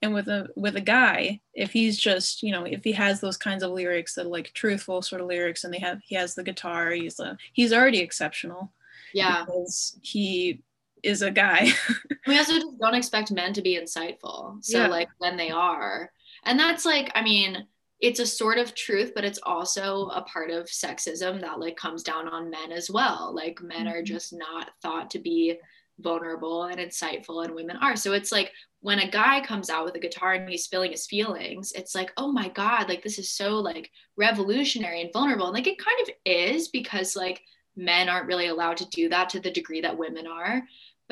And 0.00 0.12
with 0.12 0.26
a 0.28 0.48
with 0.56 0.76
a 0.76 0.80
guy 0.80 1.40
if 1.54 1.72
he's 1.72 1.96
just 1.96 2.42
you 2.42 2.52
know 2.52 2.64
if 2.64 2.82
he 2.84 2.92
has 2.92 3.20
those 3.20 3.36
kinds 3.36 3.62
of 3.62 3.70
lyrics 3.70 4.14
that 4.14 4.26
are 4.26 4.28
like 4.28 4.52
truthful 4.52 5.02
sort 5.02 5.20
of 5.20 5.28
lyrics 5.28 5.64
and 5.64 5.72
they 5.72 5.78
have 5.78 6.00
he 6.04 6.16
has 6.16 6.34
the 6.34 6.42
guitar 6.42 6.90
he's 6.90 7.18
a, 7.20 7.36
he's 7.52 7.72
already 7.72 8.00
exceptional. 8.00 8.72
Yeah. 9.14 9.44
Because 9.44 9.98
he 10.00 10.62
is 11.02 11.22
a 11.22 11.30
guy. 11.30 11.68
we 12.26 12.38
also 12.38 12.54
just 12.54 12.78
don't 12.78 12.94
expect 12.94 13.32
men 13.32 13.52
to 13.54 13.62
be 13.62 13.78
insightful. 13.78 14.62
So 14.64 14.78
yeah. 14.78 14.86
like 14.88 15.08
when 15.18 15.36
they 15.36 15.50
are, 15.50 16.10
and 16.44 16.58
that's 16.58 16.84
like, 16.84 17.10
I 17.14 17.22
mean, 17.22 17.66
it's 18.00 18.20
a 18.20 18.26
sort 18.26 18.58
of 18.58 18.74
truth, 18.74 19.12
but 19.14 19.24
it's 19.24 19.38
also 19.44 20.08
a 20.08 20.22
part 20.22 20.50
of 20.50 20.66
sexism 20.66 21.40
that 21.40 21.60
like 21.60 21.76
comes 21.76 22.02
down 22.02 22.28
on 22.28 22.50
men 22.50 22.72
as 22.72 22.90
well. 22.90 23.32
Like 23.34 23.62
men 23.62 23.86
mm-hmm. 23.86 23.96
are 23.96 24.02
just 24.02 24.32
not 24.32 24.70
thought 24.82 25.10
to 25.12 25.20
be 25.20 25.58
vulnerable 26.00 26.64
and 26.64 26.80
insightful 26.80 27.44
and 27.44 27.54
women 27.54 27.76
are. 27.76 27.94
So 27.94 28.12
it's 28.12 28.32
like 28.32 28.52
when 28.80 28.98
a 28.98 29.10
guy 29.10 29.40
comes 29.40 29.70
out 29.70 29.84
with 29.84 29.94
a 29.94 30.00
guitar 30.00 30.32
and 30.32 30.48
he's 30.48 30.64
spilling 30.64 30.90
his 30.90 31.06
feelings, 31.06 31.70
it's 31.72 31.94
like, 31.94 32.12
oh 32.16 32.32
my 32.32 32.48
God, 32.48 32.88
like 32.88 33.02
this 33.02 33.18
is 33.20 33.30
so 33.30 33.58
like 33.58 33.90
revolutionary 34.16 35.00
and 35.00 35.12
vulnerable. 35.12 35.46
And 35.46 35.54
like 35.54 35.68
it 35.68 35.78
kind 35.78 36.08
of 36.08 36.14
is 36.24 36.68
because 36.68 37.14
like 37.14 37.40
men 37.76 38.08
aren't 38.08 38.26
really 38.26 38.48
allowed 38.48 38.78
to 38.78 38.88
do 38.88 39.08
that 39.10 39.28
to 39.30 39.40
the 39.40 39.50
degree 39.50 39.80
that 39.80 39.96
women 39.96 40.26
are. 40.26 40.62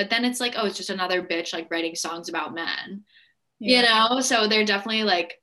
But 0.01 0.09
then 0.09 0.25
it's 0.25 0.41
like, 0.41 0.55
oh, 0.57 0.65
it's 0.65 0.79
just 0.79 0.89
another 0.89 1.23
bitch 1.23 1.53
like 1.53 1.71
writing 1.71 1.95
songs 1.95 2.31
about 2.31 2.55
men. 2.55 3.05
Yeah. 3.59 3.77
You 3.77 4.15
know? 4.15 4.21
So 4.23 4.49
they're 4.49 4.65
definitely 4.65 5.03
like 5.03 5.35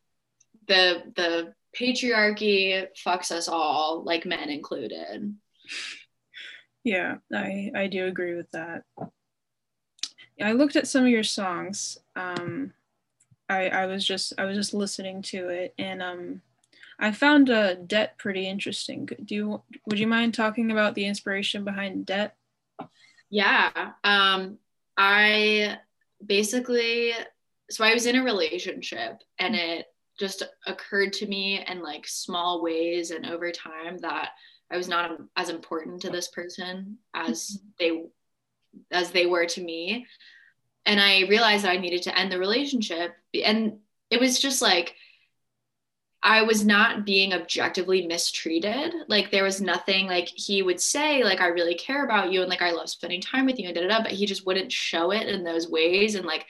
the 0.68 1.04
the 1.16 1.54
patriarchy 1.80 2.88
fucks 3.06 3.30
us 3.32 3.48
all, 3.48 4.02
like 4.04 4.26
men 4.26 4.50
included. 4.50 5.36
Yeah, 6.84 7.18
I 7.34 7.70
I 7.76 7.88
do 7.88 8.06
agree 8.06 8.34
with 8.34 8.50
that. 8.52 8.84
I 10.42 10.54
looked 10.54 10.78
at 10.78 10.88
some 10.88 11.04
of 11.04 11.10
your 11.10 11.24
songs. 11.24 11.98
Um, 12.16 12.72
I 13.50 13.68
I 13.68 13.86
was 13.88 14.08
just 14.08 14.32
I 14.38 14.46
was 14.46 14.56
just 14.56 14.74
listening 14.74 15.22
to 15.24 15.50
it, 15.50 15.74
and 15.78 16.02
um, 16.02 16.42
I 16.98 17.12
found 17.12 17.50
uh, 17.50 17.74
debt 17.74 18.18
pretty 18.18 18.48
interesting. 18.48 19.06
Do 19.06 19.36
you 19.36 19.62
would 19.86 20.00
you 20.00 20.08
mind 20.08 20.34
talking 20.34 20.72
about 20.72 20.96
the 20.96 21.06
inspiration 21.06 21.66
behind 21.66 22.06
debt? 22.06 22.37
Yeah. 23.30 23.92
Um, 24.04 24.58
I 24.98 25.78
basically, 26.26 27.12
so 27.70 27.84
I 27.84 27.94
was 27.94 28.06
in 28.06 28.16
a 28.16 28.24
relationship 28.24 29.22
and 29.40 29.56
it 29.56 29.86
just 30.20 30.44
occurred 30.66 31.14
to 31.14 31.28
me 31.28 31.64
in 31.68 31.82
like 31.82 32.08
small 32.08 32.64
ways 32.64 33.12
and 33.12 33.26
over 33.26 33.52
time 33.52 33.98
that 34.00 34.30
I 34.72 34.78
was 34.78 34.88
not 34.88 35.20
as 35.36 35.50
important 35.50 36.02
to 36.02 36.10
this 36.10 36.30
person 36.30 36.98
as 37.14 37.60
they 37.80 38.04
as 38.92 39.12
they 39.12 39.26
were 39.26 39.46
to 39.46 39.62
me. 39.62 40.06
And 40.86 41.00
I 41.00 41.22
realized 41.28 41.66
that 41.66 41.72
I 41.72 41.78
needed 41.78 42.04
to 42.04 42.18
end 42.18 42.32
the 42.32 42.40
relationship 42.40 43.16
and 43.34 43.80
it 44.10 44.20
was 44.20 44.40
just 44.40 44.62
like 44.62 44.96
I 46.28 46.42
was 46.42 46.66
not 46.66 47.06
being 47.06 47.34
objectively 47.34 48.06
mistreated. 48.06 48.94
Like 49.08 49.32
there 49.32 49.46
was 49.46 49.62
nothing 49.62 50.08
like 50.08 50.28
he 50.28 50.62
would 50.62 50.82
say, 50.82 51.24
like, 51.24 51.40
I 51.40 51.48
really 51.48 51.76
care 51.76 52.04
about 52.04 52.34
you 52.34 52.42
and 52.42 52.50
like 52.50 52.62
I 52.62 52.72
love 52.72 52.90
spending 52.90 53.22
time 53.22 53.46
with 53.46 53.58
you 53.58 53.68
and 53.68 53.76
da 53.76 53.82
da 53.82 53.88
da, 53.88 54.04
but 54.04 54.12
he 54.12 54.26
just 54.26 54.46
wouldn't 54.46 54.70
show 54.70 55.12
it 55.12 55.30
in 55.30 55.46
those 55.46 55.70
ways. 55.70 56.16
And 56.16 56.26
like, 56.26 56.46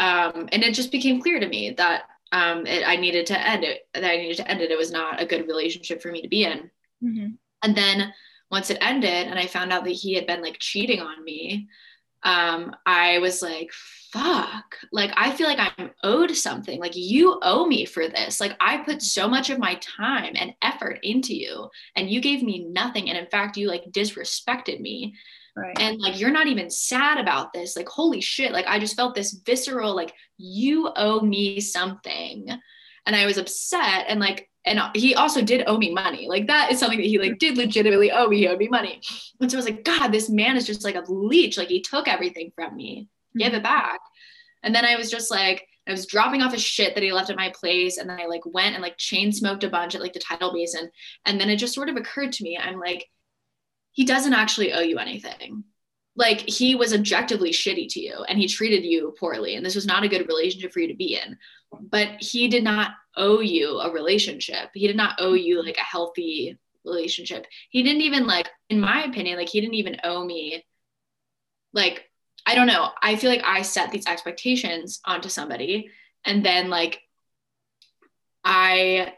um, 0.00 0.48
and 0.50 0.64
it 0.64 0.74
just 0.74 0.90
became 0.90 1.22
clear 1.22 1.38
to 1.38 1.46
me 1.46 1.74
that 1.76 2.02
um 2.32 2.66
it, 2.66 2.82
I 2.84 2.96
needed 2.96 3.26
to 3.26 3.40
end 3.40 3.62
it, 3.62 3.86
that 3.94 4.04
I 4.04 4.16
needed 4.16 4.38
to 4.38 4.50
end 4.50 4.60
it. 4.60 4.72
It 4.72 4.78
was 4.78 4.90
not 4.90 5.22
a 5.22 5.26
good 5.26 5.46
relationship 5.46 6.02
for 6.02 6.10
me 6.10 6.20
to 6.20 6.28
be 6.28 6.42
in. 6.42 6.70
Mm-hmm. 7.04 7.28
And 7.62 7.76
then 7.76 8.12
once 8.50 8.68
it 8.68 8.78
ended 8.80 9.28
and 9.28 9.38
I 9.38 9.46
found 9.46 9.72
out 9.72 9.84
that 9.84 9.90
he 9.90 10.14
had 10.14 10.26
been 10.26 10.42
like 10.42 10.58
cheating 10.58 11.00
on 11.00 11.22
me, 11.22 11.68
um, 12.24 12.74
I 12.86 13.18
was 13.18 13.42
like, 13.42 13.70
fuck, 14.12 14.76
like 14.92 15.12
I 15.16 15.32
feel 15.32 15.46
like 15.46 15.58
I'm 15.60 15.90
owed 16.02 16.34
something. 16.34 16.80
Like 16.80 16.96
you 16.96 17.38
owe 17.42 17.66
me 17.66 17.84
for 17.84 18.08
this. 18.08 18.40
Like 18.40 18.56
I 18.60 18.78
put 18.78 19.02
so 19.02 19.28
much 19.28 19.50
of 19.50 19.58
my 19.58 19.74
time 19.76 20.32
and 20.36 20.54
effort 20.62 21.00
into 21.02 21.34
you 21.34 21.68
and 21.96 22.08
you 22.08 22.20
gave 22.20 22.42
me 22.42 22.64
nothing. 22.64 23.10
And 23.10 23.18
in 23.18 23.26
fact, 23.26 23.56
you 23.56 23.68
like 23.68 23.84
disrespected 23.90 24.80
me. 24.80 25.14
Right. 25.56 25.78
And 25.78 26.00
like 26.00 26.18
you're 26.18 26.30
not 26.30 26.46
even 26.46 26.70
sad 26.70 27.18
about 27.18 27.52
this. 27.52 27.76
Like, 27.76 27.88
holy 27.88 28.20
shit. 28.20 28.52
Like 28.52 28.66
I 28.66 28.78
just 28.78 28.96
felt 28.96 29.14
this 29.14 29.32
visceral, 29.44 29.94
like, 29.94 30.12
you 30.36 30.90
owe 30.96 31.20
me 31.20 31.60
something. 31.60 32.48
And 33.06 33.14
I 33.14 33.26
was 33.26 33.38
upset. 33.38 34.06
And 34.08 34.18
like 34.18 34.48
and 34.64 34.80
he 34.94 35.14
also 35.14 35.42
did 35.42 35.64
owe 35.66 35.76
me 35.76 35.92
money. 35.92 36.26
Like 36.26 36.46
that 36.46 36.72
is 36.72 36.78
something 36.78 36.98
that 36.98 37.06
he 37.06 37.18
like 37.18 37.38
did 37.38 37.58
legitimately 37.58 38.10
owe 38.10 38.28
me. 38.28 38.38
He 38.38 38.48
owed 38.48 38.58
me 38.58 38.68
money. 38.68 39.00
And 39.40 39.50
so 39.50 39.58
I 39.58 39.60
was 39.60 39.66
like, 39.66 39.84
God, 39.84 40.08
this 40.08 40.30
man 40.30 40.56
is 40.56 40.66
just 40.66 40.84
like 40.84 40.94
a 40.94 41.04
leech. 41.06 41.58
Like 41.58 41.68
he 41.68 41.82
took 41.82 42.08
everything 42.08 42.50
from 42.54 42.74
me, 42.74 43.08
gave 43.36 43.52
it 43.52 43.58
hmm. 43.58 43.62
back. 43.62 44.00
And 44.62 44.74
then 44.74 44.84
I 44.84 44.96
was 44.96 45.10
just 45.10 45.30
like, 45.30 45.68
I 45.86 45.90
was 45.90 46.06
dropping 46.06 46.40
off 46.40 46.52
his 46.52 46.62
shit 46.62 46.94
that 46.94 47.04
he 47.04 47.12
left 47.12 47.28
at 47.28 47.36
my 47.36 47.52
place. 47.54 47.98
And 47.98 48.08
then 48.08 48.18
I 48.18 48.24
like 48.24 48.46
went 48.46 48.74
and 48.74 48.82
like 48.82 48.96
chain 48.96 49.32
smoked 49.32 49.64
a 49.64 49.68
bunch 49.68 49.94
at 49.94 50.00
like 50.00 50.14
the 50.14 50.20
tidal 50.20 50.54
basin. 50.54 50.90
And 51.26 51.38
then 51.38 51.50
it 51.50 51.56
just 51.56 51.74
sort 51.74 51.90
of 51.90 51.96
occurred 51.96 52.32
to 52.32 52.44
me, 52.44 52.56
I'm 52.56 52.80
like, 52.80 53.06
he 53.92 54.06
doesn't 54.06 54.32
actually 54.32 54.72
owe 54.72 54.80
you 54.80 54.98
anything. 54.98 55.64
Like 56.16 56.48
he 56.48 56.74
was 56.74 56.94
objectively 56.94 57.50
shitty 57.50 57.88
to 57.90 58.00
you 58.00 58.24
and 58.26 58.38
he 58.38 58.48
treated 58.48 58.84
you 58.84 59.14
poorly. 59.20 59.56
And 59.56 59.66
this 59.66 59.74
was 59.74 59.84
not 59.84 60.04
a 60.04 60.08
good 60.08 60.26
relationship 60.26 60.72
for 60.72 60.80
you 60.80 60.88
to 60.88 60.94
be 60.94 61.20
in. 61.22 61.36
But 61.90 62.22
he 62.22 62.48
did 62.48 62.64
not 62.64 62.92
owe 63.16 63.40
you 63.40 63.78
a 63.78 63.92
relationship. 63.92 64.70
He 64.74 64.86
did 64.86 64.96
not 64.96 65.16
owe 65.18 65.34
you 65.34 65.58
mm-hmm. 65.58 65.66
like 65.66 65.78
a 65.78 65.82
healthy 65.82 66.58
relationship. 66.84 67.46
He 67.70 67.82
didn't 67.82 68.02
even 68.02 68.26
like, 68.26 68.48
in 68.68 68.80
my 68.80 69.04
opinion, 69.04 69.38
like 69.38 69.48
he 69.48 69.60
didn't 69.60 69.74
even 69.74 70.00
owe 70.04 70.24
me 70.24 70.64
like 71.72 72.08
I 72.46 72.54
don't 72.54 72.66
know. 72.66 72.90
I 73.02 73.16
feel 73.16 73.30
like 73.30 73.44
I 73.44 73.62
set 73.62 73.90
these 73.90 74.06
expectations 74.06 75.00
onto 75.04 75.28
somebody 75.28 75.90
and 76.24 76.44
then 76.44 76.68
like 76.68 77.00
I 78.44 79.14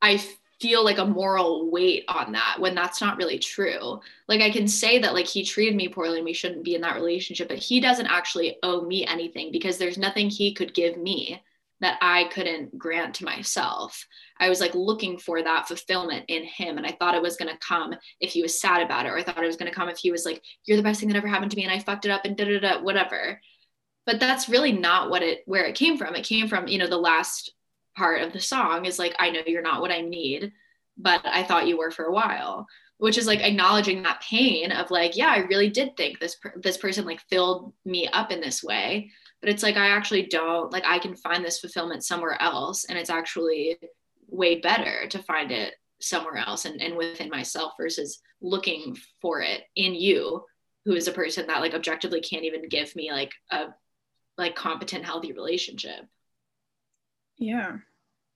I 0.00 0.22
feel 0.60 0.84
like 0.84 0.98
a 0.98 1.04
moral 1.04 1.70
weight 1.72 2.04
on 2.06 2.32
that 2.32 2.56
when 2.60 2.76
that's 2.76 3.00
not 3.00 3.16
really 3.16 3.38
true. 3.38 4.00
Like 4.28 4.40
I 4.40 4.50
can 4.50 4.68
say 4.68 5.00
that 5.00 5.14
like 5.14 5.26
he 5.26 5.44
treated 5.44 5.74
me 5.74 5.88
poorly 5.88 6.18
and 6.18 6.24
we 6.24 6.32
shouldn't 6.32 6.64
be 6.64 6.76
in 6.76 6.82
that 6.82 6.94
relationship, 6.94 7.48
but 7.48 7.58
he 7.58 7.80
doesn't 7.80 8.06
actually 8.06 8.58
owe 8.62 8.82
me 8.82 9.04
anything 9.04 9.50
because 9.50 9.78
there's 9.78 9.98
nothing 9.98 10.30
he 10.30 10.54
could 10.54 10.72
give 10.72 10.96
me 10.96 11.42
that 11.82 11.98
I 12.00 12.24
couldn't 12.32 12.78
grant 12.78 13.16
to 13.16 13.24
myself. 13.24 14.06
I 14.38 14.48
was 14.48 14.60
like 14.60 14.74
looking 14.74 15.18
for 15.18 15.42
that 15.42 15.66
fulfillment 15.66 16.24
in 16.28 16.44
him. 16.44 16.78
And 16.78 16.86
I 16.86 16.92
thought 16.92 17.16
it 17.16 17.22
was 17.22 17.36
going 17.36 17.52
to 17.52 17.58
come 17.58 17.94
if 18.20 18.30
he 18.30 18.40
was 18.40 18.60
sad 18.60 18.82
about 18.82 19.04
it, 19.04 19.10
or 19.10 19.18
I 19.18 19.22
thought 19.22 19.42
it 19.42 19.46
was 19.46 19.56
going 19.56 19.70
to 19.70 19.74
come 19.74 19.88
if 19.88 19.98
he 19.98 20.12
was 20.12 20.24
like, 20.24 20.40
you're 20.64 20.76
the 20.76 20.82
best 20.82 21.00
thing 21.00 21.08
that 21.08 21.18
ever 21.18 21.26
happened 21.26 21.50
to 21.50 21.56
me 21.56 21.64
and 21.64 21.72
I 21.72 21.80
fucked 21.80 22.04
it 22.04 22.10
up 22.12 22.24
and 22.24 22.36
da 22.36 22.44
da 22.44 22.60
da, 22.60 22.82
whatever. 22.82 23.40
But 24.06 24.20
that's 24.20 24.48
really 24.48 24.72
not 24.72 25.10
what 25.10 25.22
it, 25.22 25.40
where 25.46 25.64
it 25.64 25.74
came 25.74 25.98
from. 25.98 26.14
It 26.14 26.24
came 26.24 26.48
from, 26.48 26.68
you 26.68 26.78
know, 26.78 26.88
the 26.88 26.96
last 26.96 27.52
part 27.96 28.22
of 28.22 28.32
the 28.32 28.40
song 28.40 28.84
is 28.84 28.98
like, 28.98 29.14
I 29.18 29.30
know 29.30 29.40
you're 29.44 29.60
not 29.60 29.80
what 29.80 29.90
I 29.90 30.02
need, 30.02 30.52
but 30.96 31.20
I 31.24 31.42
thought 31.42 31.66
you 31.66 31.76
were 31.76 31.90
for 31.90 32.04
a 32.04 32.12
while 32.12 32.66
which 32.98 33.18
is 33.18 33.26
like 33.26 33.40
acknowledging 33.40 34.04
that 34.04 34.22
pain 34.22 34.70
of 34.70 34.88
like 34.92 35.16
yeah 35.16 35.26
i 35.26 35.38
really 35.38 35.68
did 35.68 35.96
think 35.96 36.20
this 36.20 36.36
this 36.54 36.76
person 36.76 37.04
like 37.04 37.20
filled 37.28 37.72
me 37.84 38.06
up 38.06 38.30
in 38.30 38.40
this 38.40 38.62
way 38.62 39.10
but 39.42 39.50
it's 39.50 39.62
like 39.62 39.76
i 39.76 39.88
actually 39.88 40.26
don't 40.26 40.72
like 40.72 40.84
i 40.86 40.98
can 40.98 41.14
find 41.14 41.44
this 41.44 41.58
fulfillment 41.58 42.02
somewhere 42.02 42.40
else 42.40 42.84
and 42.84 42.96
it's 42.96 43.10
actually 43.10 43.76
way 44.28 44.60
better 44.60 45.06
to 45.08 45.18
find 45.18 45.50
it 45.50 45.74
somewhere 46.00 46.36
else 46.36 46.64
and, 46.64 46.80
and 46.80 46.96
within 46.96 47.28
myself 47.28 47.72
versus 47.78 48.20
looking 48.40 48.96
for 49.20 49.40
it 49.40 49.62
in 49.76 49.94
you 49.94 50.42
who 50.84 50.94
is 50.94 51.06
a 51.06 51.12
person 51.12 51.46
that 51.46 51.60
like 51.60 51.74
objectively 51.74 52.20
can't 52.20 52.44
even 52.44 52.68
give 52.68 52.94
me 52.96 53.12
like 53.12 53.32
a 53.50 53.66
like 54.38 54.56
competent 54.56 55.04
healthy 55.04 55.32
relationship. 55.32 56.06
Yeah. 57.36 57.78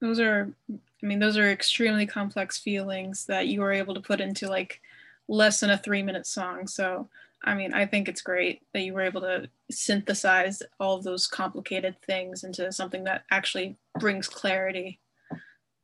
Those 0.01 0.21
are 0.21 0.53
i 0.71 1.07
mean 1.07 1.19
those 1.19 1.37
are 1.37 1.51
extremely 1.51 2.07
complex 2.07 2.59
feelings 2.59 3.27
that 3.27 3.49
you 3.49 3.61
were 3.61 3.73
able 3.73 3.95
to 3.95 4.01
put 4.01 4.21
into 4.21 4.49
like 4.49 4.81
less 5.29 5.61
than 5.61 5.71
a 5.71 5.79
three 5.79 6.03
minute 6.03 6.27
song. 6.27 6.67
So 6.67 7.09
I 7.47 7.55
mean, 7.55 7.73
I 7.73 7.87
think 7.87 8.09
it's 8.09 8.23
great 8.23 8.63
that 8.75 8.81
you 8.81 8.93
were 8.93 9.03
able 9.03 9.21
to 9.21 9.49
synthesize 9.71 10.63
all 10.81 10.97
of 10.97 11.05
those 11.05 11.29
complicated 11.29 11.95
things 12.05 12.43
into 12.43 12.73
something 12.73 13.05
that 13.05 13.23
actually 13.31 13.77
brings 14.01 14.29
clarity. 14.29 14.99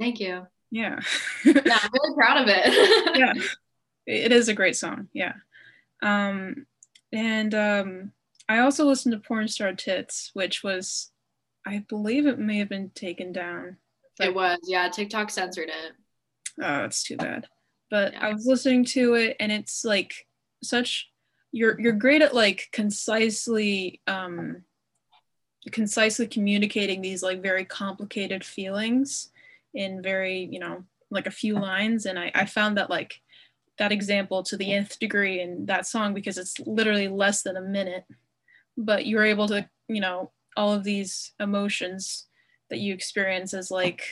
Thank 0.01 0.19
you. 0.19 0.49
Yeah. 0.73 0.99
yeah, 1.45 1.79
I'm 1.83 1.91
really 1.93 2.15
proud 2.17 2.43
of 2.43 2.49
it. 2.49 3.17
yeah. 3.17 3.35
It 4.05 4.33
is 4.33 4.49
a 4.49 4.55
great 4.55 4.75
song. 4.75 5.07
Yeah. 5.13 5.35
Um, 6.03 6.67
and 7.13 7.55
um, 7.55 8.13
I 8.49 8.59
also 8.59 8.85
listened 8.85 9.13
to 9.13 9.21
Porn 9.21 9.47
Star 9.47 9.73
Tits, 9.75 10.33
which 10.35 10.65
was, 10.65 11.13
I 11.65 11.85
believe 11.89 12.27
it 12.27 12.41
may 12.41 12.59
have 12.59 12.69
been 12.69 12.91
taken 12.97 13.31
down. 13.31 13.77
It 14.19 14.35
was, 14.35 14.59
yeah. 14.65 14.89
TikTok 14.89 15.31
censored 15.31 15.69
it. 15.69 15.93
Oh, 16.61 16.83
that's 16.83 17.05
too 17.05 17.17
bad. 17.17 17.47
But 17.93 18.15
yeah. 18.15 18.27
I 18.27 18.33
was 18.33 18.45
listening 18.45 18.85
to 18.87 19.15
it 19.15 19.37
and 19.39 19.53
it's 19.53 19.85
like 19.85 20.27
such 20.65 21.12
you're 21.53 21.79
you're 21.81 21.93
great 21.93 22.23
at 22.23 22.35
like 22.35 22.69
concisely 22.73 24.01
um 24.07 24.65
concisely 25.71 26.27
communicating 26.27 27.01
these 27.01 27.23
like 27.23 27.43
very 27.43 27.65
complicated 27.65 28.45
feelings 28.45 29.31
in 29.75 30.03
very 30.03 30.49
you 30.51 30.59
know 30.59 30.85
like 31.13 31.27
a 31.27 31.31
few 31.31 31.55
lines. 31.55 32.07
And 32.07 32.19
I, 32.19 32.33
I 32.35 32.47
found 32.47 32.79
that 32.79 32.91
like 32.91 33.21
that 33.79 33.93
example 33.93 34.43
to 34.45 34.57
the 34.57 34.73
nth 34.73 34.99
degree 34.99 35.41
in 35.41 35.67
that 35.67 35.87
song 35.87 36.15
because 36.15 36.39
it's 36.39 36.59
literally 36.61 37.09
less 37.09 37.43
than 37.43 37.57
a 37.57 37.63
minute. 37.63 38.05
But 38.77 39.07
you're 39.07 39.25
able 39.25 39.47
to 39.49 39.69
you 39.89 40.01
know 40.01 40.33
all 40.57 40.73
of 40.73 40.85
these 40.85 41.33
emotions 41.39 42.27
that 42.71 42.79
you 42.79 42.95
experience 42.95 43.55
as 43.55 43.71
like 43.71 44.03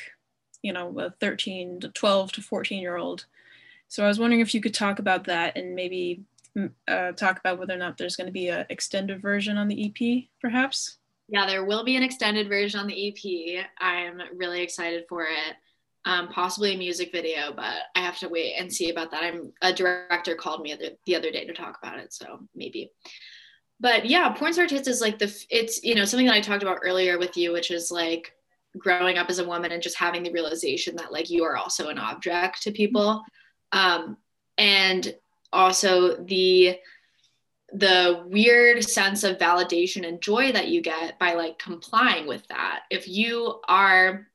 you 0.62 0.72
know 0.72 0.96
a 0.98 1.10
13 1.20 1.80
to 1.80 1.88
12 1.88 2.32
to 2.32 2.42
14 2.42 2.80
year 2.80 2.96
old. 2.96 3.26
So 3.88 4.04
i 4.04 4.08
was 4.08 4.20
wondering 4.20 4.40
if 4.40 4.54
you 4.54 4.60
could 4.60 4.74
talk 4.74 5.00
about 5.00 5.24
that 5.24 5.56
and 5.56 5.74
maybe 5.74 6.22
uh, 6.88 7.12
talk 7.12 7.38
about 7.38 7.58
whether 7.58 7.74
or 7.74 7.78
not 7.78 7.96
there's 7.96 8.16
going 8.16 8.26
to 8.26 8.32
be 8.32 8.48
an 8.48 8.66
extended 8.70 9.22
version 9.22 9.56
on 9.56 9.68
the 9.68 9.86
EP, 9.86 10.24
perhaps? 10.40 10.98
Yeah, 11.28 11.46
there 11.46 11.64
will 11.64 11.84
be 11.84 11.96
an 11.96 12.02
extended 12.02 12.48
version 12.48 12.80
on 12.80 12.86
the 12.86 13.08
EP. 13.08 13.66
I'm 13.78 14.20
really 14.36 14.62
excited 14.62 15.04
for 15.08 15.22
it. 15.22 15.56
Um, 16.04 16.28
possibly 16.28 16.74
a 16.74 16.78
music 16.78 17.12
video, 17.12 17.52
but 17.54 17.74
I 17.94 18.00
have 18.00 18.18
to 18.18 18.28
wait 18.28 18.54
and 18.58 18.72
see 18.72 18.90
about 18.90 19.10
that. 19.10 19.22
I'm 19.22 19.52
a 19.60 19.72
director 19.72 20.34
called 20.34 20.62
me 20.62 20.74
the, 20.74 20.96
the 21.04 21.14
other 21.14 21.30
day 21.30 21.44
to 21.44 21.52
talk 21.52 21.78
about 21.82 21.98
it, 21.98 22.12
so 22.12 22.40
maybe. 22.54 22.90
But 23.80 24.06
yeah, 24.06 24.30
porn 24.32 24.52
star 24.52 24.66
tits 24.66 24.88
is 24.88 25.00
like 25.00 25.18
the 25.18 25.32
it's 25.50 25.84
you 25.84 25.94
know 25.94 26.04
something 26.04 26.26
that 26.26 26.34
I 26.34 26.40
talked 26.40 26.62
about 26.62 26.80
earlier 26.82 27.18
with 27.18 27.36
you, 27.36 27.52
which 27.52 27.70
is 27.70 27.90
like 27.90 28.34
growing 28.78 29.18
up 29.18 29.28
as 29.28 29.38
a 29.38 29.46
woman 29.46 29.72
and 29.72 29.82
just 29.82 29.96
having 29.96 30.22
the 30.22 30.32
realization 30.32 30.96
that 30.96 31.12
like 31.12 31.30
you 31.30 31.44
are 31.44 31.56
also 31.56 31.88
an 31.88 31.98
object 31.98 32.62
to 32.62 32.72
people. 32.72 33.22
Um, 33.72 34.16
and 34.58 35.14
also 35.52 36.16
the 36.16 36.78
the 37.72 38.24
weird 38.26 38.82
sense 38.84 39.22
of 39.22 39.38
validation 39.38 40.06
and 40.06 40.20
joy 40.20 40.50
that 40.50 40.68
you 40.68 40.82
get 40.82 41.18
by 41.20 41.34
like 41.34 41.58
complying 41.58 42.26
with 42.26 42.46
that. 42.48 42.80
If 42.90 43.06
you 43.08 43.60
are 43.68 44.26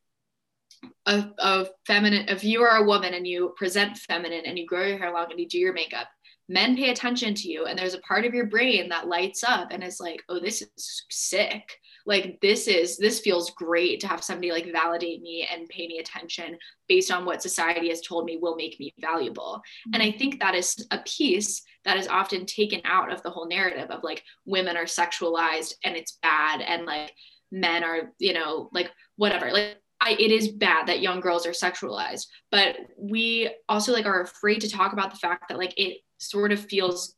a, 1.05 1.25
a 1.39 1.67
feminine 1.85 2.29
if 2.29 2.43
you 2.43 2.61
are 2.61 2.77
a 2.77 2.85
woman 2.85 3.13
and 3.13 3.27
you 3.27 3.53
present 3.57 3.97
feminine 3.97 4.45
and 4.45 4.57
you 4.57 4.65
grow 4.65 4.85
your 4.85 4.97
hair 4.97 5.11
long 5.11 5.31
and 5.31 5.39
you 5.39 5.47
do 5.47 5.57
your 5.57 5.73
makeup 5.73 6.07
men 6.47 6.75
pay 6.75 6.91
attention 6.91 7.33
to 7.33 7.49
you 7.49 7.65
and 7.65 7.77
there's 7.77 7.93
a 7.95 8.01
part 8.01 8.25
of 8.25 8.33
your 8.33 8.45
brain 8.45 8.89
that 8.89 9.07
lights 9.07 9.43
up 9.43 9.69
and 9.71 9.83
is 9.83 9.99
like 9.99 10.21
oh 10.29 10.39
this 10.39 10.61
is 10.61 11.05
sick. 11.09 11.77
Like 12.07 12.39
this 12.39 12.67
is 12.67 12.97
this 12.97 13.19
feels 13.19 13.49
great 13.51 13.99
to 14.01 14.07
have 14.07 14.23
somebody 14.23 14.51
like 14.51 14.71
validate 14.71 15.21
me 15.21 15.47
and 15.51 15.67
pay 15.69 15.87
me 15.87 15.97
attention 15.97 16.57
based 16.87 17.11
on 17.11 17.25
what 17.25 17.41
society 17.41 17.89
has 17.89 18.01
told 18.01 18.25
me 18.25 18.37
will 18.37 18.55
make 18.55 18.79
me 18.79 18.93
valuable. 18.99 19.61
And 19.93 20.03
i 20.03 20.11
think 20.11 20.39
that 20.39 20.55
is 20.55 20.85
a 20.91 20.99
piece 20.99 21.63
that 21.83 21.97
is 21.97 22.07
often 22.07 22.45
taken 22.45 22.81
out 22.85 23.11
of 23.11 23.23
the 23.23 23.29
whole 23.29 23.47
narrative 23.47 23.89
of 23.89 24.03
like 24.03 24.23
women 24.45 24.77
are 24.77 24.85
sexualized 24.85 25.73
and 25.83 25.95
it's 25.95 26.19
bad 26.21 26.61
and 26.61 26.85
like 26.85 27.13
men 27.51 27.83
are 27.83 28.11
you 28.19 28.33
know 28.33 28.69
like 28.71 28.91
whatever. 29.15 29.51
Like 29.51 29.77
I, 30.01 30.11
it 30.11 30.29
is 30.31 30.49
bad 30.49 30.87
that 30.87 30.99
young 30.99 31.21
girls 31.21 31.47
are 31.47 31.51
sexualized 31.51 32.27
but 32.51 32.75
we 32.99 33.49
also 33.67 33.93
like 33.93 34.05
are 34.05 34.21
afraid 34.21 34.61
to 34.61 34.69
talk 34.69 34.93
about 34.93 35.09
the 35.09 35.17
fact 35.17 35.45
that 35.49 35.57
like 35.57 35.73
it 35.77 36.01
sort 36.17 36.51
of 36.51 36.59
feels 36.59 37.15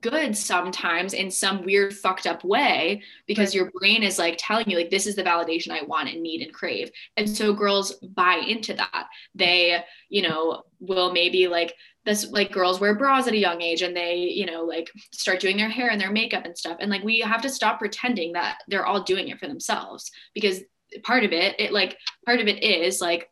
good 0.00 0.36
sometimes 0.36 1.12
in 1.12 1.30
some 1.30 1.64
weird 1.64 1.92
fucked 1.92 2.26
up 2.26 2.44
way 2.44 3.02
because 3.26 3.54
your 3.54 3.70
brain 3.72 4.02
is 4.02 4.18
like 4.18 4.36
telling 4.38 4.70
you 4.70 4.76
like 4.76 4.90
this 4.90 5.06
is 5.06 5.16
the 5.16 5.24
validation 5.24 5.72
i 5.72 5.82
want 5.82 6.08
and 6.08 6.22
need 6.22 6.40
and 6.40 6.54
crave. 6.54 6.90
And 7.16 7.28
so 7.28 7.52
girls 7.52 7.94
buy 7.94 8.42
into 8.46 8.74
that. 8.74 9.08
They 9.34 9.82
you 10.08 10.22
know 10.22 10.62
will 10.80 11.12
maybe 11.12 11.48
like 11.48 11.74
this 12.04 12.30
like 12.30 12.52
girls 12.52 12.80
wear 12.80 12.94
bras 12.94 13.26
at 13.26 13.34
a 13.34 13.38
young 13.38 13.60
age 13.60 13.82
and 13.82 13.96
they 13.96 14.16
you 14.16 14.46
know 14.46 14.64
like 14.64 14.90
start 15.12 15.40
doing 15.40 15.56
their 15.56 15.68
hair 15.68 15.90
and 15.90 16.00
their 16.00 16.12
makeup 16.12 16.44
and 16.44 16.56
stuff. 16.56 16.78
And 16.80 16.90
like 16.90 17.02
we 17.02 17.20
have 17.20 17.42
to 17.42 17.50
stop 17.50 17.78
pretending 17.78 18.32
that 18.34 18.58
they're 18.68 18.86
all 18.86 19.02
doing 19.02 19.28
it 19.28 19.40
for 19.40 19.48
themselves 19.48 20.10
because 20.32 20.60
part 21.02 21.24
of 21.24 21.32
it 21.32 21.58
it 21.58 21.72
like 21.72 21.98
part 22.24 22.40
of 22.40 22.46
it 22.46 22.62
is 22.62 23.00
like 23.00 23.28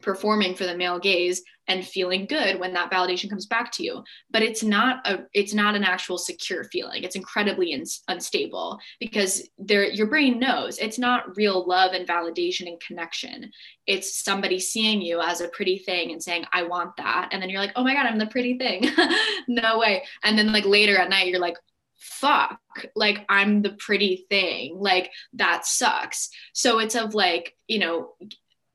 performing 0.00 0.54
for 0.54 0.64
the 0.64 0.76
male 0.76 0.98
gaze 0.98 1.42
and 1.70 1.86
feeling 1.86 2.26
good 2.26 2.58
when 2.58 2.72
that 2.72 2.90
validation 2.90 3.30
comes 3.30 3.46
back 3.46 3.70
to 3.70 3.84
you. 3.84 4.02
But 4.30 4.42
it's 4.42 4.64
not 4.64 5.06
a 5.06 5.20
it's 5.32 5.54
not 5.54 5.76
an 5.76 5.84
actual 5.84 6.18
secure 6.18 6.64
feeling. 6.64 7.04
It's 7.04 7.14
incredibly 7.14 7.70
in, 7.72 7.84
unstable 8.08 8.80
because 8.98 9.48
there 9.56 9.84
your 9.84 10.08
brain 10.08 10.40
knows 10.40 10.78
it's 10.78 10.98
not 10.98 11.36
real 11.36 11.66
love 11.66 11.92
and 11.92 12.08
validation 12.08 12.66
and 12.66 12.80
connection. 12.80 13.52
It's 13.86 14.22
somebody 14.22 14.58
seeing 14.58 15.00
you 15.00 15.20
as 15.20 15.40
a 15.40 15.48
pretty 15.48 15.78
thing 15.78 16.10
and 16.10 16.22
saying 16.22 16.44
i 16.52 16.64
want 16.64 16.96
that. 16.96 17.28
And 17.30 17.40
then 17.40 17.48
you're 17.48 17.60
like 17.60 17.72
oh 17.76 17.84
my 17.84 17.94
god 17.94 18.06
i'm 18.06 18.18
the 18.18 18.26
pretty 18.26 18.58
thing. 18.58 18.90
No 19.48 19.78
way. 19.78 20.04
And 20.22 20.38
then 20.38 20.52
like 20.52 20.64
later 20.64 20.96
at 20.96 21.10
night 21.10 21.28
you're 21.28 21.40
like 21.40 21.56
fuck 21.96 22.60
like 22.96 23.24
i'm 23.28 23.62
the 23.62 23.70
pretty 23.70 24.26
thing. 24.28 24.76
Like 24.76 25.12
that 25.34 25.66
sucks. 25.66 26.30
So 26.52 26.80
it's 26.80 26.96
of 26.96 27.14
like 27.14 27.54
you 27.68 27.78
know 27.78 28.14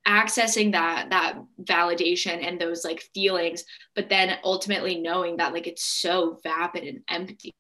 accessing 0.08 0.72
that 0.74 1.10
that 1.10 1.38
validation 1.64 2.46
and 2.46 2.60
those 2.60 2.84
like 2.84 3.02
feelings 3.14 3.66
but 3.96 4.08
then 4.08 4.38
ultimately 4.44 5.00
knowing 5.00 5.38
that 5.38 5.52
like 5.52 5.66
it's 5.66 5.84
so 5.84 6.40
vapid 6.44 6.84
and 6.84 7.02
empty 7.10 7.56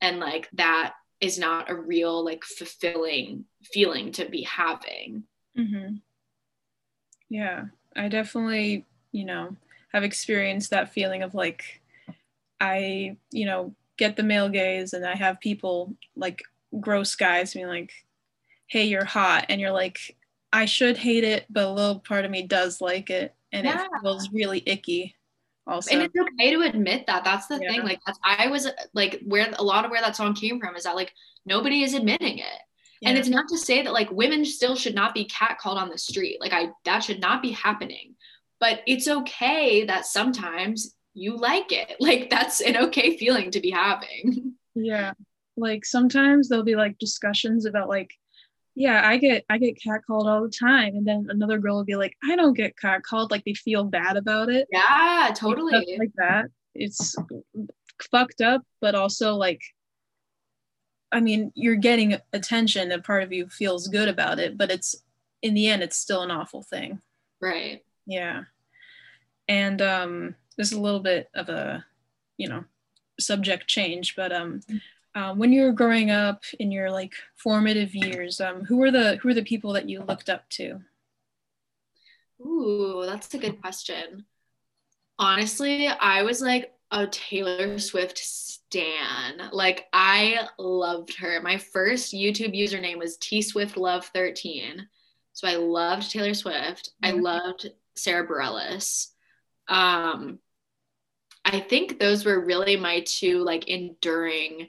and 0.00 0.18
like 0.18 0.48
that 0.54 0.94
is 1.20 1.38
not 1.38 1.70
a 1.70 1.74
real 1.74 2.24
like 2.24 2.44
fulfilling 2.44 3.44
feeling 3.62 4.10
to 4.10 4.26
be 4.26 4.42
having 4.42 5.22
mm-hmm. 5.56 5.96
yeah 7.28 7.64
i 7.94 8.08
definitely 8.08 8.84
you 9.12 9.24
know 9.24 9.54
have 9.92 10.02
experienced 10.02 10.70
that 10.70 10.92
feeling 10.92 11.22
of 11.22 11.34
like 11.34 11.82
i 12.58 13.14
you 13.30 13.44
know 13.44 13.74
get 13.98 14.16
the 14.16 14.22
male 14.22 14.48
gaze 14.48 14.94
and 14.94 15.04
i 15.04 15.14
have 15.14 15.40
people 15.40 15.94
like 16.14 16.42
gross 16.80 17.14
guys 17.16 17.52
being 17.52 17.66
like 17.66 17.92
hey 18.66 18.84
you're 18.84 19.04
hot 19.04 19.44
and 19.50 19.60
you're 19.60 19.70
like 19.70 20.16
I 20.56 20.64
should 20.64 20.96
hate 20.96 21.22
it, 21.22 21.44
but 21.50 21.64
a 21.64 21.70
little 21.70 22.00
part 22.00 22.24
of 22.24 22.30
me 22.30 22.42
does 22.42 22.80
like 22.80 23.10
it, 23.10 23.34
and 23.52 23.66
yeah. 23.66 23.84
it 23.84 23.90
feels 24.02 24.30
really 24.32 24.62
icky. 24.64 25.14
Also, 25.66 25.92
and 25.92 26.02
it's 26.02 26.14
okay 26.18 26.50
to 26.52 26.62
admit 26.62 27.06
that. 27.08 27.24
That's 27.24 27.46
the 27.46 27.58
yeah. 27.60 27.70
thing. 27.70 27.82
Like, 27.82 28.00
that's, 28.06 28.18
I 28.24 28.46
was 28.46 28.66
like, 28.94 29.20
where 29.26 29.52
a 29.58 29.62
lot 29.62 29.84
of 29.84 29.90
where 29.90 30.00
that 30.00 30.16
song 30.16 30.34
came 30.34 30.58
from 30.58 30.74
is 30.74 30.84
that 30.84 30.96
like 30.96 31.12
nobody 31.44 31.82
is 31.82 31.92
admitting 31.92 32.38
it. 32.38 32.60
Yeah. 33.02 33.10
And 33.10 33.18
it's 33.18 33.28
not 33.28 33.48
to 33.48 33.58
say 33.58 33.82
that 33.82 33.92
like 33.92 34.10
women 34.10 34.46
still 34.46 34.76
should 34.76 34.94
not 34.94 35.12
be 35.12 35.26
catcalled 35.26 35.76
on 35.76 35.90
the 35.90 35.98
street. 35.98 36.40
Like 36.40 36.54
I 36.54 36.70
that 36.86 37.04
should 37.04 37.20
not 37.20 37.42
be 37.42 37.50
happening. 37.50 38.14
But 38.58 38.80
it's 38.86 39.08
okay 39.08 39.84
that 39.84 40.06
sometimes 40.06 40.94
you 41.12 41.36
like 41.36 41.70
it. 41.70 41.96
Like 42.00 42.30
that's 42.30 42.62
an 42.62 42.78
okay 42.78 43.18
feeling 43.18 43.50
to 43.50 43.60
be 43.60 43.70
having. 43.70 44.54
Yeah. 44.74 45.12
Like 45.58 45.84
sometimes 45.84 46.48
there'll 46.48 46.64
be 46.64 46.76
like 46.76 46.98
discussions 46.98 47.66
about 47.66 47.90
like 47.90 48.10
yeah 48.76 49.08
i 49.08 49.16
get 49.16 49.44
i 49.48 49.56
get 49.56 49.80
catcalled 49.80 50.26
all 50.26 50.42
the 50.42 50.50
time 50.50 50.94
and 50.94 51.06
then 51.06 51.26
another 51.30 51.58
girl 51.58 51.76
will 51.76 51.84
be 51.84 51.96
like 51.96 52.14
i 52.22 52.36
don't 52.36 52.52
get 52.52 52.76
catcalled 52.76 53.30
like 53.30 53.42
they 53.44 53.54
feel 53.54 53.82
bad 53.82 54.16
about 54.16 54.50
it. 54.50 54.68
Yeah 54.70 55.32
totally. 55.34 55.96
like 55.98 56.12
that. 56.16 56.46
It's 56.74 57.16
fucked 58.10 58.42
up 58.42 58.62
but 58.82 58.94
also 58.94 59.34
like 59.34 59.62
i 61.10 61.18
mean 61.18 61.50
you're 61.54 61.76
getting 61.76 62.18
attention 62.34 62.92
and 62.92 63.02
part 63.02 63.22
of 63.22 63.32
you 63.32 63.48
feels 63.48 63.88
good 63.88 64.08
about 64.08 64.38
it 64.38 64.58
but 64.58 64.70
it's 64.70 64.94
in 65.40 65.54
the 65.54 65.66
end 65.68 65.82
it's 65.82 65.96
still 65.96 66.22
an 66.22 66.30
awful 66.30 66.62
thing. 66.62 67.00
Right. 67.40 67.82
Yeah. 68.06 68.44
And 69.48 69.80
um 69.80 70.34
there's 70.56 70.72
a 70.72 70.80
little 70.80 71.00
bit 71.00 71.30
of 71.34 71.48
a 71.48 71.84
you 72.36 72.48
know 72.48 72.64
subject 73.18 73.66
change 73.66 74.14
but 74.16 74.32
um 74.32 74.60
um, 75.16 75.38
when 75.38 75.50
you 75.50 75.62
were 75.62 75.72
growing 75.72 76.10
up 76.10 76.44
in 76.60 76.70
your 76.70 76.90
like 76.90 77.14
formative 77.36 77.94
years, 77.94 78.38
um, 78.38 78.64
who 78.66 78.76
were 78.76 78.90
the 78.90 79.16
who 79.16 79.28
were 79.28 79.34
the 79.34 79.42
people 79.42 79.72
that 79.72 79.88
you 79.88 80.02
looked 80.02 80.28
up 80.28 80.46
to? 80.50 80.78
Ooh, 82.40 83.02
that's 83.06 83.32
a 83.32 83.38
good 83.38 83.60
question. 83.62 84.26
Honestly, 85.18 85.88
I 85.88 86.22
was 86.22 86.42
like 86.42 86.74
a 86.90 87.06
Taylor 87.06 87.78
Swift 87.78 88.18
stan. 88.18 89.48
Like 89.52 89.86
I 89.94 90.46
loved 90.58 91.16
her. 91.16 91.40
My 91.40 91.56
first 91.56 92.12
YouTube 92.12 92.54
username 92.54 92.98
was 92.98 93.16
T 93.16 93.40
Swift 93.40 93.78
Love 93.78 94.04
13. 94.12 94.86
So 95.32 95.48
I 95.48 95.56
loved 95.56 96.10
Taylor 96.10 96.34
Swift. 96.34 96.90
Mm-hmm. 97.02 97.16
I 97.16 97.18
loved 97.18 97.70
Sara 97.94 98.28
Bareilles. 98.28 99.08
Um, 99.66 100.40
I 101.42 101.60
think 101.60 101.98
those 101.98 102.26
were 102.26 102.44
really 102.44 102.76
my 102.76 103.02
two 103.06 103.38
like 103.38 103.68
enduring 103.68 104.68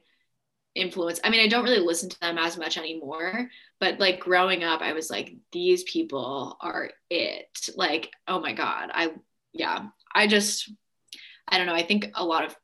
influence. 0.77 1.19
I 1.23 1.29
mean, 1.29 1.41
I 1.41 1.47
don't 1.47 1.63
really 1.63 1.79
listen 1.79 2.09
to 2.09 2.19
them 2.19 2.37
as 2.37 2.57
much 2.57 2.77
anymore, 2.77 3.49
but 3.79 3.99
like 3.99 4.19
growing 4.19 4.63
up, 4.63 4.81
I 4.81 4.93
was 4.93 5.09
like, 5.09 5.35
these 5.51 5.83
people 5.83 6.57
are 6.61 6.91
it. 7.09 7.69
Like, 7.75 8.11
oh 8.27 8.39
my 8.39 8.53
God. 8.53 8.89
I, 8.93 9.11
yeah, 9.53 9.87
I 10.13 10.27
just, 10.27 10.71
I 11.47 11.57
don't 11.57 11.67
know. 11.67 11.73
I 11.73 11.83
think 11.83 12.11
a 12.15 12.25
lot 12.25 12.45
of 12.45 12.55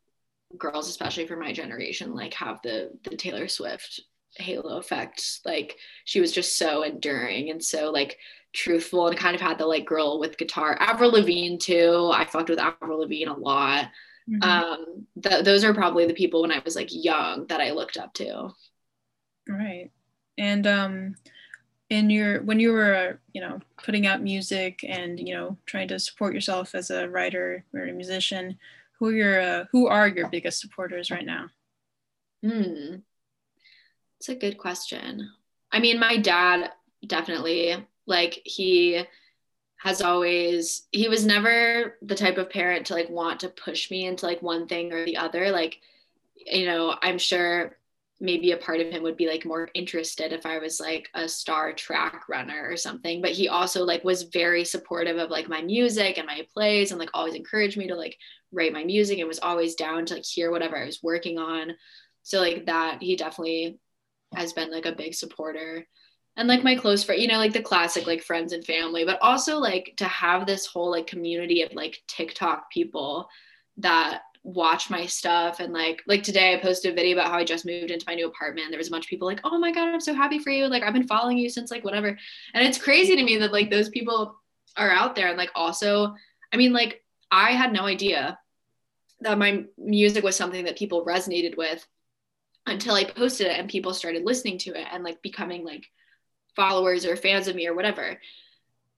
girls, 0.58 0.88
especially 0.90 1.28
for 1.28 1.36
my 1.36 1.52
generation, 1.52 2.16
like 2.16 2.34
have 2.36 2.60
the, 2.64 2.92
the 3.04 3.18
Taylor 3.18 3.48
Swift 3.48 4.02
halo 4.36 4.78
effect. 4.78 5.40
Like, 5.46 5.78
she 6.06 6.22
was 6.22 6.32
just 6.32 6.58
so 6.58 6.84
enduring 6.84 7.50
and 7.50 7.64
so 7.64 7.92
like 7.92 8.18
truthful 8.54 9.08
and 9.08 9.18
kind 9.18 9.36
of 9.36 9.42
had 9.42 9.58
the 9.58 9.66
like 9.66 9.86
girl 9.86 10.20
with 10.20 10.38
guitar. 10.38 10.78
Avril 10.80 11.12
Lavigne, 11.12 11.58
too. 11.58 12.12
I 12.14 12.26
fucked 12.26 12.50
with 12.50 12.60
Avril 12.60 13.00
Lavigne 13.00 13.32
a 13.32 13.34
lot. 13.34 13.88
Mm-hmm. 14.30 14.44
Um, 14.44 15.08
th- 15.22 15.44
those 15.44 15.64
are 15.64 15.74
probably 15.74 16.06
the 16.06 16.14
people 16.14 16.42
when 16.42 16.52
I 16.52 16.62
was 16.64 16.76
like 16.76 16.90
young 16.92 17.46
that 17.48 17.62
I 17.62 17.72
looked 17.72 17.98
up 17.98 18.14
to. 18.16 18.50
Right. 19.48 19.92
And 20.38 20.66
um, 20.66 21.16
in 21.90 22.10
your 22.10 22.42
when 22.42 22.60
you 22.60 22.72
were 22.72 23.20
you 23.34 23.42
know 23.42 23.60
putting 23.84 24.08
out 24.08 24.22
music 24.22 24.84
and 24.88 25.20
you 25.20 25.34
know 25.34 25.58
trying 25.66 25.88
to 25.90 26.00
support 26.00 26.34
yourself 26.34 26.74
as 26.74 26.90
a 26.90 27.10
writer 27.10 27.66
or 27.74 27.84
a 27.84 27.94
musician, 27.94 28.58
who 29.00 29.08
are 29.08 29.14
your 29.14 29.42
uh, 29.42 29.66
who 29.72 29.88
are 29.88 30.08
your 30.08 30.30
biggest 30.30 30.60
supporters 30.60 31.12
right 31.12 31.26
now? 31.26 31.50
Hmm. 32.44 32.96
It's 34.20 34.30
a 34.30 34.36
good 34.36 34.58
question. 34.58 35.30
I 35.72 35.80
mean, 35.80 36.00
my 36.00 36.18
dad 36.18 36.72
definitely 37.06 37.76
like 38.06 38.42
he 38.46 39.04
has 39.84 40.02
always 40.02 40.88
he 40.94 41.10
was 41.10 41.26
never 41.26 41.98
the 42.02 42.16
type 42.16 42.38
of 42.38 42.50
parent 42.50 42.86
to 42.86 42.94
like 42.94 43.10
want 43.10 43.42
to 43.42 43.50
push 43.50 43.92
me 43.92 44.06
into 44.06 44.26
like 44.26 44.42
one 44.42 44.66
thing 44.66 44.94
or 44.94 45.04
the 45.04 45.18
other. 45.18 45.52
Like 45.52 45.80
you 46.46 46.66
know 46.66 46.96
i'm 47.02 47.18
sure 47.18 47.78
maybe 48.20 48.52
a 48.52 48.58
part 48.58 48.80
of 48.80 48.90
him 48.90 49.04
would 49.04 49.18
be 49.18 49.28
like 49.28 49.46
more 49.46 49.70
interested 49.74 50.32
if 50.32 50.46
i 50.46 50.58
was 50.58 50.80
like 50.80 51.10
a 51.14 51.28
star 51.28 51.74
track 51.74 52.30
runner 52.30 52.66
or 52.70 52.78
something. 52.78 53.22
But 53.22 53.32
he 53.32 53.50
also 53.50 53.84
like 53.84 54.06
was 54.06 54.24
very 54.24 54.64
supportive 54.64 55.18
of 55.18 55.30
like 55.30 55.50
my 55.50 55.62
music 55.62 56.18
and 56.18 56.28
my 56.28 56.48
plays 56.54 56.92
and 56.92 57.00
like 57.00 57.10
always 57.14 57.36
encouraged 57.36 57.76
me 57.76 57.88
to 57.88 57.96
like 57.96 58.18
write 58.54 58.72
my 58.72 58.86
music. 58.86 59.20
And 59.20 59.28
was 59.28 59.40
always 59.40 59.76
down 59.76 60.06
to 60.06 60.14
like 60.14 60.26
hear 60.26 60.50
whatever 60.50 60.78
i 60.78 60.86
was 60.86 61.04
working 61.04 61.38
on. 61.38 61.74
So 62.22 62.40
like 62.40 62.68
that 62.68 63.04
he 63.04 63.18
definitely 63.18 63.80
has 64.34 64.54
been 64.54 64.72
like 64.72 64.86
a 64.86 64.96
big 64.96 65.14
supporter 65.14 65.86
and 66.36 66.48
like 66.48 66.64
my 66.64 66.76
close 66.76 67.04
friend, 67.04 67.22
you 67.22 67.28
know, 67.28 67.38
like 67.38 67.54
the 67.54 67.62
classic 67.62 68.08
like 68.08 68.24
friends 68.24 68.54
and 68.54 68.66
family, 68.66 69.06
but 69.06 69.20
also 69.22 69.58
like 69.60 69.94
to 69.98 70.06
have 70.06 70.46
this 70.46 70.66
whole 70.66 70.92
like 70.92 71.08
community 71.08 71.62
of 71.62 71.74
like 71.74 72.02
TikTok 72.08 72.72
people 72.72 73.30
that 73.78 74.22
watch 74.46 74.90
my 74.90 75.06
stuff 75.06 75.62
and 75.62 75.72
like 75.72 76.04
like 76.06 76.22
today 76.22 76.54
I 76.54 76.58
posted 76.60 76.92
a 76.92 76.96
video 76.96 77.16
about 77.16 77.32
how 77.32 77.38
I 77.38 77.46
just 77.46 77.66
moved 77.66 77.92
into 77.92 78.06
my 78.08 78.16
new 78.16 78.28
apartment. 78.28 78.70
There 78.72 78.78
was 78.78 78.90
a 78.90 78.92
bunch 78.92 79.06
of 79.06 79.10
people 79.10 79.28
like, 79.28 79.40
"Oh 79.44 79.58
my 79.58 79.72
god, 79.72 79.88
I'm 79.88 80.02
so 80.02 80.14
happy 80.14 80.40
for 80.40 80.50
you. 80.50 80.68
Like 80.68 80.84
I've 80.84 80.94
been 80.94 81.08
following 81.08 81.38
you 81.38 81.50
since 81.50 81.72
like 81.72 81.86
whatever." 81.86 82.18
And 82.54 82.68
it's 82.68 82.78
crazy 82.78 83.16
to 83.16 83.24
me 83.24 83.38
that 83.38 83.54
like 83.54 83.70
those 83.70 83.90
people 83.90 84.36
are 84.76 84.92
out 84.92 85.16
there 85.16 85.28
and 85.28 85.38
like 85.38 85.52
also 85.56 86.16
I 86.52 86.58
mean 86.58 86.74
like 86.74 87.04
I 87.32 87.52
had 87.52 87.72
no 87.72 87.86
idea 87.86 88.38
that 89.22 89.38
my 89.38 89.64
music 89.78 90.24
was 90.24 90.36
something 90.36 90.66
that 90.66 90.78
people 90.78 91.06
resonated 91.06 91.56
with 91.58 91.86
until 92.66 92.96
I 92.96 93.06
posted 93.06 93.48
it 93.48 93.60
and 93.60 93.70
people 93.70 93.94
started 93.94 94.24
listening 94.26 94.58
to 94.60 94.72
it 94.72 94.88
and 94.92 95.04
like 95.04 95.22
becoming 95.22 95.64
like 95.64 95.86
followers 96.56 97.06
or 97.06 97.16
fans 97.16 97.48
of 97.48 97.56
me 97.56 97.68
or 97.68 97.76
whatever. 97.76 98.20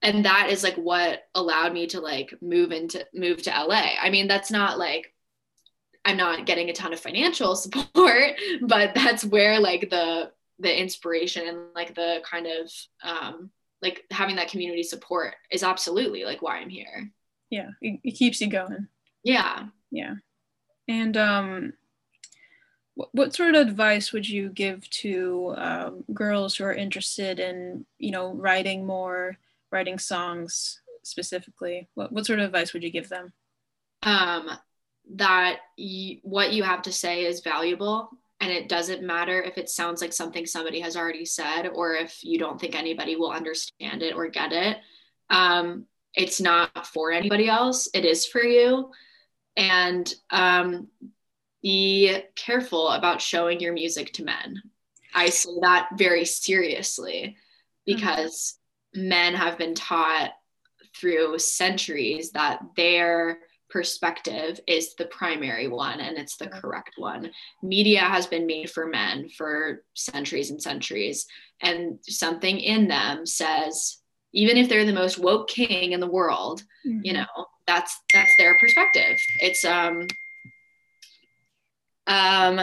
And 0.01 0.25
that 0.25 0.49
is 0.51 0.63
like 0.63 0.75
what 0.75 1.23
allowed 1.33 1.73
me 1.73 1.87
to 1.87 1.99
like 1.99 2.33
move 2.41 2.71
into 2.71 3.05
move 3.13 3.41
to 3.43 3.49
LA. 3.49 3.95
I 3.99 4.09
mean, 4.09 4.27
that's 4.27 4.51
not 4.51 4.77
like 4.77 5.13
I'm 6.03 6.17
not 6.17 6.45
getting 6.45 6.69
a 6.69 6.73
ton 6.73 6.93
of 6.93 6.99
financial 6.99 7.55
support, 7.55 8.33
but 8.61 8.93
that's 8.93 9.25
where 9.25 9.59
like 9.59 9.89
the 9.89 10.31
the 10.59 10.79
inspiration 10.79 11.47
and 11.47 11.57
like 11.75 11.95
the 11.95 12.21
kind 12.23 12.47
of 12.47 12.71
um 13.03 13.49
like 13.81 14.03
having 14.11 14.37
that 14.37 14.49
community 14.49 14.83
support 14.83 15.35
is 15.51 15.63
absolutely 15.63 16.23
like 16.23 16.41
why 16.41 16.57
I'm 16.57 16.69
here. 16.69 17.11
Yeah, 17.49 17.69
it, 17.81 17.99
it 18.03 18.11
keeps 18.11 18.41
you 18.41 18.47
going. 18.47 18.87
Yeah. 19.23 19.67
Yeah. 19.91 20.15
And 20.87 21.17
um 21.17 21.73
what, 22.95 23.35
sort 23.35 23.55
of 23.55 23.67
advice 23.67 24.13
would 24.13 24.27
you 24.27 24.49
give 24.49 24.89
to 24.89 25.53
um, 25.57 26.03
girls 26.13 26.55
who 26.55 26.63
are 26.63 26.73
interested 26.73 27.39
in, 27.39 27.85
you 27.99 28.11
know, 28.11 28.33
writing 28.33 28.85
more, 28.85 29.37
writing 29.71 29.99
songs 29.99 30.79
specifically? 31.03 31.89
What, 31.95 32.11
what 32.11 32.25
sort 32.25 32.39
of 32.39 32.45
advice 32.45 32.73
would 32.73 32.83
you 32.83 32.91
give 32.91 33.09
them? 33.09 33.33
Um, 34.03 34.49
that 35.15 35.59
y- 35.77 36.19
what 36.23 36.53
you 36.53 36.63
have 36.63 36.81
to 36.83 36.91
say 36.91 37.25
is 37.25 37.41
valuable 37.41 38.09
and 38.39 38.51
it 38.51 38.69
doesn't 38.69 39.03
matter 39.03 39.41
if 39.41 39.57
it 39.57 39.69
sounds 39.69 40.01
like 40.01 40.13
something 40.13 40.45
somebody 40.45 40.79
has 40.79 40.97
already 40.97 41.25
said 41.25 41.67
or 41.67 41.93
if 41.93 42.23
you 42.23 42.37
don't 42.39 42.59
think 42.59 42.75
anybody 42.75 43.15
will 43.15 43.31
understand 43.31 44.01
it 44.01 44.15
or 44.15 44.27
get 44.27 44.51
it 44.51 44.77
um, 45.29 45.85
it's 46.13 46.41
not 46.41 46.87
for 46.87 47.11
anybody 47.11 47.47
else 47.47 47.87
it 47.93 48.05
is 48.05 48.25
for 48.25 48.43
you 48.43 48.89
and 49.57 50.13
um, 50.31 50.87
be 51.65 52.21
careful 52.35 52.89
about 52.89 53.21
showing 53.21 53.59
your 53.59 53.73
music 53.73 54.13
to 54.13 54.23
men 54.23 54.61
i 55.15 55.29
say 55.29 55.49
that 55.61 55.87
very 55.97 56.23
seriously 56.23 57.35
because 57.85 58.59
mm-hmm. 58.95 59.09
men 59.09 59.33
have 59.33 59.57
been 59.57 59.73
taught 59.73 60.31
through 60.95 61.39
centuries 61.39 62.31
that 62.31 62.59
their 62.75 63.39
perspective 63.69 64.59
is 64.67 64.95
the 64.95 65.05
primary 65.05 65.67
one 65.67 65.99
and 65.99 66.17
it's 66.17 66.37
the 66.37 66.47
correct 66.47 66.91
one. 66.97 67.31
Media 67.61 67.99
has 67.99 68.27
been 68.27 68.45
made 68.45 68.69
for 68.69 68.87
men 68.87 69.27
for 69.29 69.83
centuries 69.93 70.51
and 70.51 70.61
centuries, 70.61 71.25
and 71.61 71.99
something 72.03 72.59
in 72.59 72.87
them 72.87 73.25
says, 73.25 73.97
even 74.33 74.57
if 74.57 74.69
they're 74.69 74.85
the 74.85 74.93
most 74.93 75.17
woke 75.17 75.49
king 75.49 75.91
in 75.91 75.99
the 75.99 76.07
world, 76.07 76.61
mm-hmm. 76.87 77.01
you 77.03 77.13
know, 77.13 77.25
that's 77.67 77.99
that's 78.13 78.31
their 78.37 78.57
perspective. 78.59 79.17
It's 79.41 79.65
um 79.65 80.07
um 82.07 82.61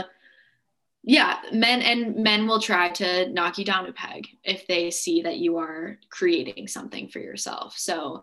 yeah 1.03 1.39
men 1.53 1.83
and 1.83 2.17
men 2.17 2.47
will 2.47 2.61
try 2.61 2.89
to 2.89 3.29
knock 3.31 3.59
you 3.59 3.65
down 3.65 3.87
a 3.87 3.93
peg 3.93 4.29
if 4.45 4.67
they 4.67 4.91
see 4.91 5.23
that 5.23 5.39
you 5.39 5.57
are 5.57 5.99
creating 6.11 6.69
something 6.69 7.09
for 7.09 7.19
yourself 7.19 7.77
so 7.77 8.23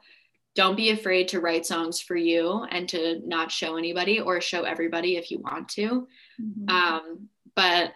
don't 0.55 0.75
be 0.75 0.89
afraid 0.89 1.29
to 1.29 1.39
write 1.39 1.65
songs 1.65 2.01
for 2.01 2.15
you 2.15 2.65
and 2.69 2.89
to 2.89 3.21
not 3.25 3.51
show 3.51 3.77
anybody 3.77 4.19
or 4.19 4.41
show 4.41 4.63
everybody 4.63 5.15
if 5.15 5.31
you 5.31 5.39
want 5.39 5.69
to. 5.69 6.07
Mm-hmm. 6.41 6.69
Um, 6.69 7.29
but 7.55 7.93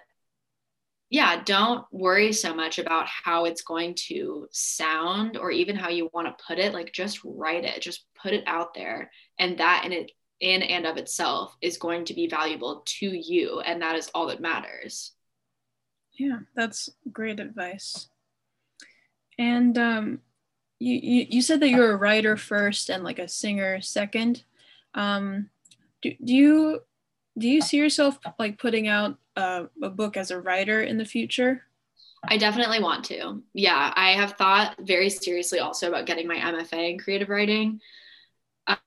yeah, 1.10 1.44
don't 1.44 1.86
worry 1.92 2.32
so 2.32 2.56
much 2.56 2.80
about 2.80 3.06
how 3.08 3.46
it's 3.46 3.64
going 3.64 3.96
to 4.08 4.48
sound 4.52 5.38
or 5.38 5.52
even 5.52 5.76
how 5.76 5.90
you 5.90 6.10
want 6.14 6.28
to 6.28 6.44
put 6.48 6.58
it. 6.58 6.74
Like 6.74 6.92
just 6.92 7.20
write 7.24 7.66
it, 7.66 7.82
just 7.82 8.06
put 8.16 8.34
it 8.34 8.44
out 8.48 8.74
there. 8.74 9.12
And 9.38 9.58
that 9.58 9.84
in 9.86 9.92
it 9.92 10.12
in 10.40 10.62
and 10.64 10.86
of 10.86 10.98
itself 10.98 11.56
is 11.62 11.78
going 11.78 12.06
to 12.06 12.14
be 12.14 12.28
valuable 12.28 12.84
to 12.86 13.08
you. 13.08 13.60
And 13.62 13.82
that 13.82 13.96
is 13.96 14.10
all 14.14 14.28
that 14.28 14.42
matters. 14.42 15.12
Yeah, 16.14 16.40
that's 16.56 16.90
great 17.12 17.40
advice. 17.40 18.08
And 19.40 19.78
um, 19.78 20.20
you, 20.80 21.26
you, 21.30 21.42
said 21.42 21.60
that 21.62 21.70
you're 21.70 21.94
a 21.94 21.98
writer 21.98 22.38
first 22.38 22.90
and 22.90 23.04
like 23.04 23.20
a 23.20 23.28
singer 23.28 23.82
second. 23.82 24.44
Um, 24.94 25.50
do, 26.02 26.14
do 26.24 26.34
you 26.34 26.80
do 27.40 27.48
you 27.48 27.62
see 27.62 27.78
yourself 27.78 28.20
like 28.38 28.60
putting 28.60 28.88
out 28.88 29.18
a 29.36 29.66
book 29.80 30.18
as 30.18 30.30
a 30.30 30.40
writer 30.40 30.82
in 30.82 30.98
the 30.98 31.06
future? 31.06 31.64
I 32.26 32.38
definitely 32.38 32.80
want 32.80 33.06
to. 33.06 33.42
Yeah, 33.54 33.92
I 33.96 34.12
have 34.12 34.34
thought 34.34 34.76
very 34.80 35.10
seriously 35.10 35.60
also 35.60 35.90
about 35.90 36.06
getting 36.06 36.28
my 36.28 36.38
MFA 36.38 36.92
in 36.92 37.00
creative 37.00 37.30
writing. 37.30 37.82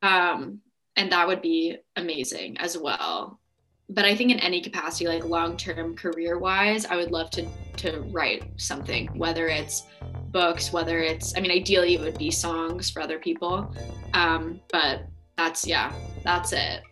Um, 0.01 0.61
and 0.97 1.11
that 1.13 1.27
would 1.27 1.43
be 1.43 1.77
amazing 1.97 2.57
as 2.59 2.77
well. 2.77 3.41
But 3.89 4.05
I 4.05 4.17
think 4.17 4.33
in 4.33 4.41
any 4.41 4.61
capacity, 4.61 5.07
like 5.07 5.25
long 5.25 5.57
term 5.57 5.95
career 5.97 6.39
wise, 6.39 6.87
I 6.87 6.97
would 6.97 7.13
love 7.13 7.31
to 7.31 7.47
to 7.77 8.01
write 8.11 8.51
something, 8.57 9.07
whether 9.19 9.49
it's 9.49 9.85
books, 10.31 10.73
whether 10.73 10.99
it's, 11.01 11.37
I 11.37 11.41
mean, 11.41 11.51
ideally 11.51 11.95
it 11.95 12.01
would 12.01 12.19
be 12.19 12.31
songs 12.31 12.91
for 12.91 13.01
other 13.01 13.19
people. 13.19 13.75
Um, 14.15 14.61
but 14.73 15.07
that's, 15.37 15.67
yeah, 15.67 15.93
that's 16.25 16.53
it. 16.53 16.83